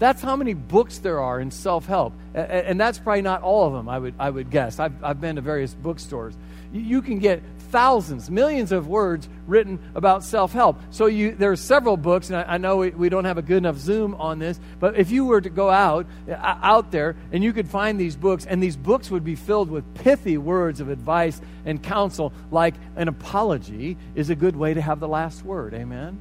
That's 0.00 0.22
how 0.22 0.34
many 0.34 0.54
books 0.54 0.98
there 0.98 1.20
are 1.20 1.38
in 1.38 1.50
self 1.50 1.84
help. 1.84 2.14
And 2.34 2.80
that's 2.80 2.98
probably 2.98 3.20
not 3.20 3.42
all 3.42 3.66
of 3.66 3.74
them, 3.74 3.86
I 3.86 3.98
would, 3.98 4.14
I 4.18 4.30
would 4.30 4.50
guess. 4.50 4.80
I've, 4.80 5.04
I've 5.04 5.20
been 5.20 5.36
to 5.36 5.42
various 5.42 5.74
bookstores. 5.74 6.34
You 6.72 7.02
can 7.02 7.18
get 7.18 7.42
thousands, 7.70 8.30
millions 8.30 8.72
of 8.72 8.88
words 8.88 9.28
written 9.46 9.78
about 9.94 10.24
self 10.24 10.54
help. 10.54 10.80
So 10.90 11.04
you, 11.04 11.34
there 11.34 11.52
are 11.52 11.56
several 11.56 11.98
books, 11.98 12.30
and 12.30 12.38
I, 12.38 12.54
I 12.54 12.56
know 12.56 12.78
we, 12.78 12.90
we, 12.90 13.08
don't 13.10 13.26
have 13.26 13.36
a 13.36 13.42
good 13.42 13.58
enough 13.58 13.76
Zoom 13.76 14.14
on 14.14 14.38
this, 14.38 14.58
but 14.78 14.98
if 14.98 15.10
you 15.10 15.26
were 15.26 15.40
to 15.42 15.50
go 15.50 15.68
out, 15.68 16.06
uh, 16.30 16.34
out 16.34 16.90
there 16.90 17.14
and 17.30 17.44
you 17.44 17.52
could 17.52 17.68
find 17.68 18.00
these 18.00 18.16
books, 18.16 18.46
and 18.46 18.62
these 18.62 18.78
books 18.78 19.10
would 19.10 19.24
be 19.24 19.34
filled 19.34 19.70
with 19.70 19.84
pithy 19.94 20.38
words 20.38 20.80
of 20.80 20.88
advice 20.88 21.38
and 21.66 21.82
counsel, 21.82 22.32
like 22.50 22.74
an 22.96 23.08
apology 23.08 23.98
is 24.14 24.30
a 24.30 24.34
good 24.34 24.56
way 24.56 24.72
to 24.72 24.80
have 24.80 24.98
the 24.98 25.08
last 25.08 25.44
word. 25.44 25.74
Amen? 25.74 26.18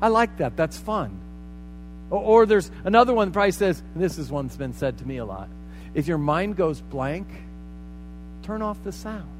I 0.00 0.08
like 0.08 0.38
that. 0.38 0.56
That's 0.56 0.78
fun. 0.78 1.27
Or, 2.10 2.20
or 2.20 2.46
there's 2.46 2.70
another 2.84 3.14
one 3.14 3.28
that 3.28 3.32
probably 3.32 3.52
says, 3.52 3.82
this 3.94 4.18
is 4.18 4.30
one 4.30 4.46
that's 4.46 4.56
been 4.56 4.72
said 4.72 4.98
to 4.98 5.06
me 5.06 5.18
a 5.18 5.24
lot. 5.24 5.48
If 5.94 6.06
your 6.06 6.18
mind 6.18 6.56
goes 6.56 6.80
blank, 6.80 7.26
turn 8.42 8.62
off 8.62 8.82
the 8.84 8.92
sound. 8.92 9.37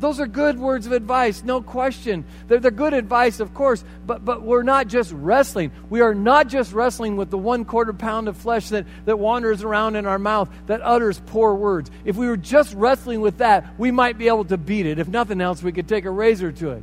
Those 0.00 0.20
are 0.20 0.28
good 0.28 0.60
words 0.60 0.86
of 0.86 0.92
advice, 0.92 1.42
no 1.42 1.60
question. 1.60 2.24
They're, 2.46 2.60
they're 2.60 2.70
good 2.70 2.94
advice, 2.94 3.40
of 3.40 3.52
course, 3.52 3.82
but, 4.06 4.24
but 4.24 4.42
we're 4.42 4.62
not 4.62 4.86
just 4.86 5.12
wrestling. 5.12 5.72
We 5.90 6.02
are 6.02 6.14
not 6.14 6.46
just 6.46 6.72
wrestling 6.72 7.16
with 7.16 7.30
the 7.30 7.38
one 7.38 7.64
quarter 7.64 7.92
pound 7.92 8.28
of 8.28 8.36
flesh 8.36 8.68
that, 8.68 8.86
that 9.06 9.18
wanders 9.18 9.64
around 9.64 9.96
in 9.96 10.06
our 10.06 10.18
mouth 10.18 10.50
that 10.68 10.82
utters 10.82 11.20
poor 11.26 11.54
words. 11.54 11.90
If 12.04 12.14
we 12.14 12.28
were 12.28 12.36
just 12.36 12.74
wrestling 12.74 13.20
with 13.20 13.38
that, 13.38 13.74
we 13.76 13.90
might 13.90 14.18
be 14.18 14.28
able 14.28 14.44
to 14.44 14.56
beat 14.56 14.86
it. 14.86 15.00
If 15.00 15.08
nothing 15.08 15.40
else, 15.40 15.64
we 15.64 15.72
could 15.72 15.88
take 15.88 16.04
a 16.04 16.10
razor 16.10 16.52
to 16.52 16.70
it. 16.70 16.82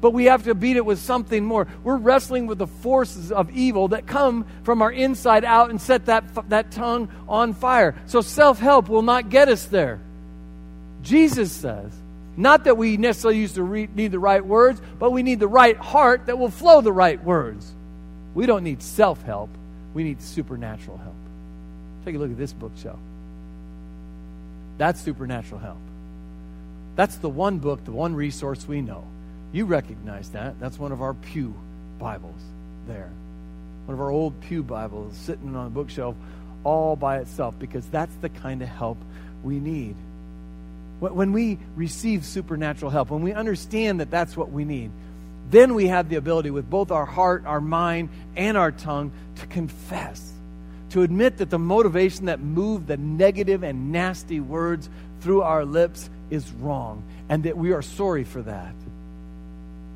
But 0.00 0.12
we 0.12 0.26
have 0.26 0.44
to 0.44 0.54
beat 0.54 0.76
it 0.76 0.84
with 0.84 1.00
something 1.00 1.44
more. 1.44 1.66
We're 1.82 1.96
wrestling 1.96 2.46
with 2.46 2.58
the 2.58 2.66
forces 2.66 3.32
of 3.32 3.50
evil 3.50 3.88
that 3.88 4.06
come 4.06 4.46
from 4.62 4.80
our 4.80 4.92
inside 4.92 5.44
out 5.44 5.70
and 5.70 5.80
set 5.80 6.06
that, 6.06 6.50
that 6.50 6.70
tongue 6.70 7.08
on 7.26 7.52
fire. 7.54 7.96
So 8.06 8.20
self 8.20 8.60
help 8.60 8.88
will 8.88 9.02
not 9.02 9.28
get 9.28 9.48
us 9.48 9.64
there. 9.64 9.98
Jesus 11.02 11.50
says, 11.50 11.90
not 12.36 12.64
that 12.64 12.76
we 12.76 12.96
necessarily 12.96 13.38
used 13.38 13.54
to 13.54 13.62
re- 13.62 13.88
need 13.94 14.10
the 14.10 14.18
right 14.18 14.44
words, 14.44 14.80
but 14.98 15.10
we 15.10 15.22
need 15.22 15.40
the 15.40 15.48
right 15.48 15.76
heart 15.76 16.26
that 16.26 16.38
will 16.38 16.50
flow 16.50 16.80
the 16.80 16.92
right 16.92 17.22
words. 17.22 17.72
We 18.34 18.46
don't 18.46 18.64
need 18.64 18.82
self 18.82 19.22
help, 19.22 19.50
we 19.92 20.04
need 20.04 20.20
supernatural 20.20 20.96
help. 20.98 21.14
Take 22.04 22.16
a 22.16 22.18
look 22.18 22.30
at 22.30 22.38
this 22.38 22.52
bookshelf. 22.52 22.98
That's 24.76 25.00
supernatural 25.00 25.60
help. 25.60 25.78
That's 26.96 27.16
the 27.16 27.28
one 27.28 27.58
book, 27.58 27.84
the 27.84 27.92
one 27.92 28.14
resource 28.14 28.66
we 28.66 28.80
know. 28.80 29.04
You 29.52 29.66
recognize 29.66 30.30
that. 30.30 30.58
That's 30.58 30.78
one 30.78 30.92
of 30.92 31.00
our 31.00 31.14
Pew 31.14 31.54
Bibles 31.98 32.40
there. 32.86 33.10
One 33.86 33.94
of 33.94 34.00
our 34.00 34.10
old 34.10 34.40
Pew 34.40 34.62
Bibles 34.62 35.16
sitting 35.16 35.54
on 35.54 35.66
a 35.66 35.70
bookshelf 35.70 36.16
all 36.64 36.96
by 36.96 37.18
itself 37.18 37.58
because 37.58 37.86
that's 37.86 38.14
the 38.16 38.28
kind 38.28 38.62
of 38.62 38.68
help 38.68 38.98
we 39.42 39.60
need. 39.60 39.94
When 41.12 41.32
we 41.32 41.58
receive 41.76 42.24
supernatural 42.24 42.90
help, 42.90 43.10
when 43.10 43.22
we 43.22 43.32
understand 43.32 44.00
that 44.00 44.10
that's 44.10 44.36
what 44.36 44.50
we 44.50 44.64
need, 44.64 44.90
then 45.50 45.74
we 45.74 45.88
have 45.88 46.08
the 46.08 46.16
ability 46.16 46.50
with 46.50 46.68
both 46.70 46.90
our 46.90 47.04
heart, 47.04 47.44
our 47.46 47.60
mind, 47.60 48.08
and 48.36 48.56
our 48.56 48.72
tongue 48.72 49.12
to 49.36 49.46
confess. 49.46 50.32
to 50.94 51.02
admit 51.02 51.38
that 51.38 51.50
the 51.50 51.58
motivation 51.58 52.26
that 52.26 52.38
moved 52.38 52.86
the 52.86 52.96
negative 52.96 53.64
and 53.64 53.90
nasty 53.90 54.38
words 54.38 54.88
through 55.20 55.42
our 55.42 55.64
lips 55.64 56.08
is 56.30 56.48
wrong 56.52 57.02
and 57.28 57.42
that 57.42 57.56
we 57.56 57.72
are 57.72 57.82
sorry 57.82 58.22
for 58.22 58.42
that. 58.42 58.72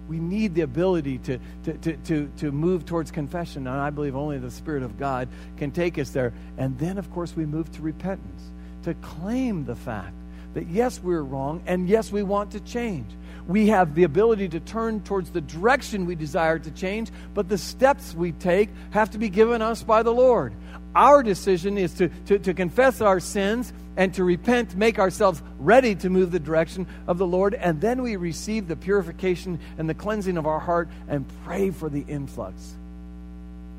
We 0.08 0.18
need 0.18 0.56
the 0.56 0.62
ability 0.62 1.18
to, 1.18 1.38
to, 1.66 1.72
to, 1.74 1.96
to, 1.96 2.32
to 2.38 2.50
move 2.50 2.84
towards 2.84 3.12
confession, 3.12 3.68
and 3.68 3.76
I 3.76 3.90
believe 3.90 4.16
only 4.16 4.38
the 4.38 4.50
Spirit 4.50 4.82
of 4.82 4.98
God 4.98 5.28
can 5.56 5.70
take 5.70 5.98
us 5.98 6.10
there. 6.10 6.32
And 6.56 6.76
then, 6.80 6.98
of 6.98 7.12
course, 7.12 7.36
we 7.36 7.46
move 7.46 7.70
to 7.72 7.82
repentance, 7.82 8.42
to 8.82 8.94
claim 8.94 9.66
the 9.66 9.76
fact 9.76 10.14
that 10.54 10.68
yes, 10.68 11.00
we're 11.02 11.22
wrong, 11.22 11.62
and 11.66 11.88
yes, 11.88 12.10
we 12.10 12.22
want 12.22 12.52
to 12.52 12.60
change. 12.60 13.06
We 13.46 13.68
have 13.68 13.94
the 13.94 14.04
ability 14.04 14.50
to 14.50 14.60
turn 14.60 15.00
towards 15.00 15.30
the 15.30 15.40
direction 15.40 16.04
we 16.04 16.14
desire 16.14 16.58
to 16.58 16.70
change, 16.70 17.10
but 17.32 17.48
the 17.48 17.56
steps 17.56 18.14
we 18.14 18.32
take 18.32 18.68
have 18.90 19.10
to 19.12 19.18
be 19.18 19.30
given 19.30 19.62
us 19.62 19.82
by 19.82 20.02
the 20.02 20.12
Lord. 20.12 20.52
Our 20.94 21.22
decision 21.22 21.78
is 21.78 21.94
to, 21.94 22.08
to, 22.26 22.38
to 22.40 22.54
confess 22.54 23.00
our 23.00 23.20
sins 23.20 23.72
and 23.96 24.12
to 24.14 24.24
repent, 24.24 24.76
make 24.76 24.98
ourselves 24.98 25.42
ready 25.58 25.94
to 25.96 26.10
move 26.10 26.30
the 26.30 26.38
direction 26.38 26.86
of 27.06 27.18
the 27.18 27.26
Lord, 27.26 27.54
and 27.54 27.80
then 27.80 28.02
we 28.02 28.16
receive 28.16 28.68
the 28.68 28.76
purification 28.76 29.58
and 29.78 29.88
the 29.88 29.94
cleansing 29.94 30.36
of 30.36 30.46
our 30.46 30.60
heart 30.60 30.88
and 31.08 31.24
pray 31.44 31.70
for 31.70 31.88
the 31.88 32.04
influx 32.06 32.74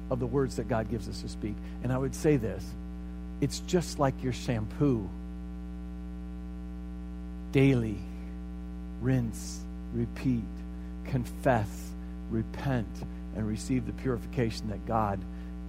of 0.09 0.19
the 0.19 0.27
words 0.27 0.55
that 0.55 0.67
God 0.67 0.89
gives 0.89 1.07
us 1.07 1.21
to 1.21 1.29
speak. 1.29 1.55
And 1.83 1.93
I 1.93 1.97
would 1.97 2.15
say 2.15 2.37
this 2.37 2.65
it's 3.41 3.59
just 3.61 3.99
like 3.99 4.21
your 4.23 4.33
shampoo 4.33 5.07
daily 7.51 7.97
rinse, 9.01 9.59
repeat, 9.93 10.43
confess, 11.05 11.91
repent, 12.29 12.89
and 13.35 13.47
receive 13.47 13.85
the 13.85 13.93
purification 13.93 14.69
that 14.69 14.85
God 14.85 15.19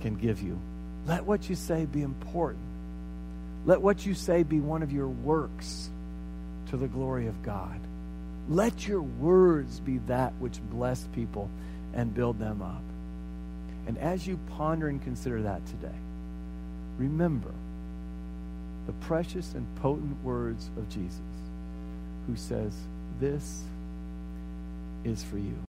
can 0.00 0.16
give 0.16 0.42
you. 0.42 0.58
Let 1.06 1.24
what 1.24 1.48
you 1.48 1.54
say 1.54 1.86
be 1.86 2.02
important. 2.02 2.64
Let 3.66 3.80
what 3.80 4.04
you 4.04 4.14
say 4.14 4.42
be 4.42 4.60
one 4.60 4.82
of 4.82 4.92
your 4.92 5.08
works 5.08 5.90
to 6.70 6.76
the 6.76 6.88
glory 6.88 7.26
of 7.26 7.42
God. 7.42 7.78
Let 8.48 8.86
your 8.86 9.02
words 9.02 9.80
be 9.80 9.98
that 10.08 10.32
which 10.40 10.60
bless 10.70 11.06
people 11.14 11.50
and 11.94 12.14
build 12.14 12.38
them 12.38 12.62
up. 12.62 12.82
And 13.86 13.98
as 13.98 14.26
you 14.26 14.38
ponder 14.56 14.88
and 14.88 15.02
consider 15.02 15.42
that 15.42 15.64
today, 15.66 15.98
remember 16.98 17.52
the 18.86 18.92
precious 18.92 19.54
and 19.54 19.66
potent 19.76 20.22
words 20.24 20.70
of 20.76 20.88
Jesus, 20.88 21.20
who 22.30 22.36
says, 22.36 22.72
This 23.18 23.64
is 25.04 25.24
for 25.24 25.36
you. 25.36 25.69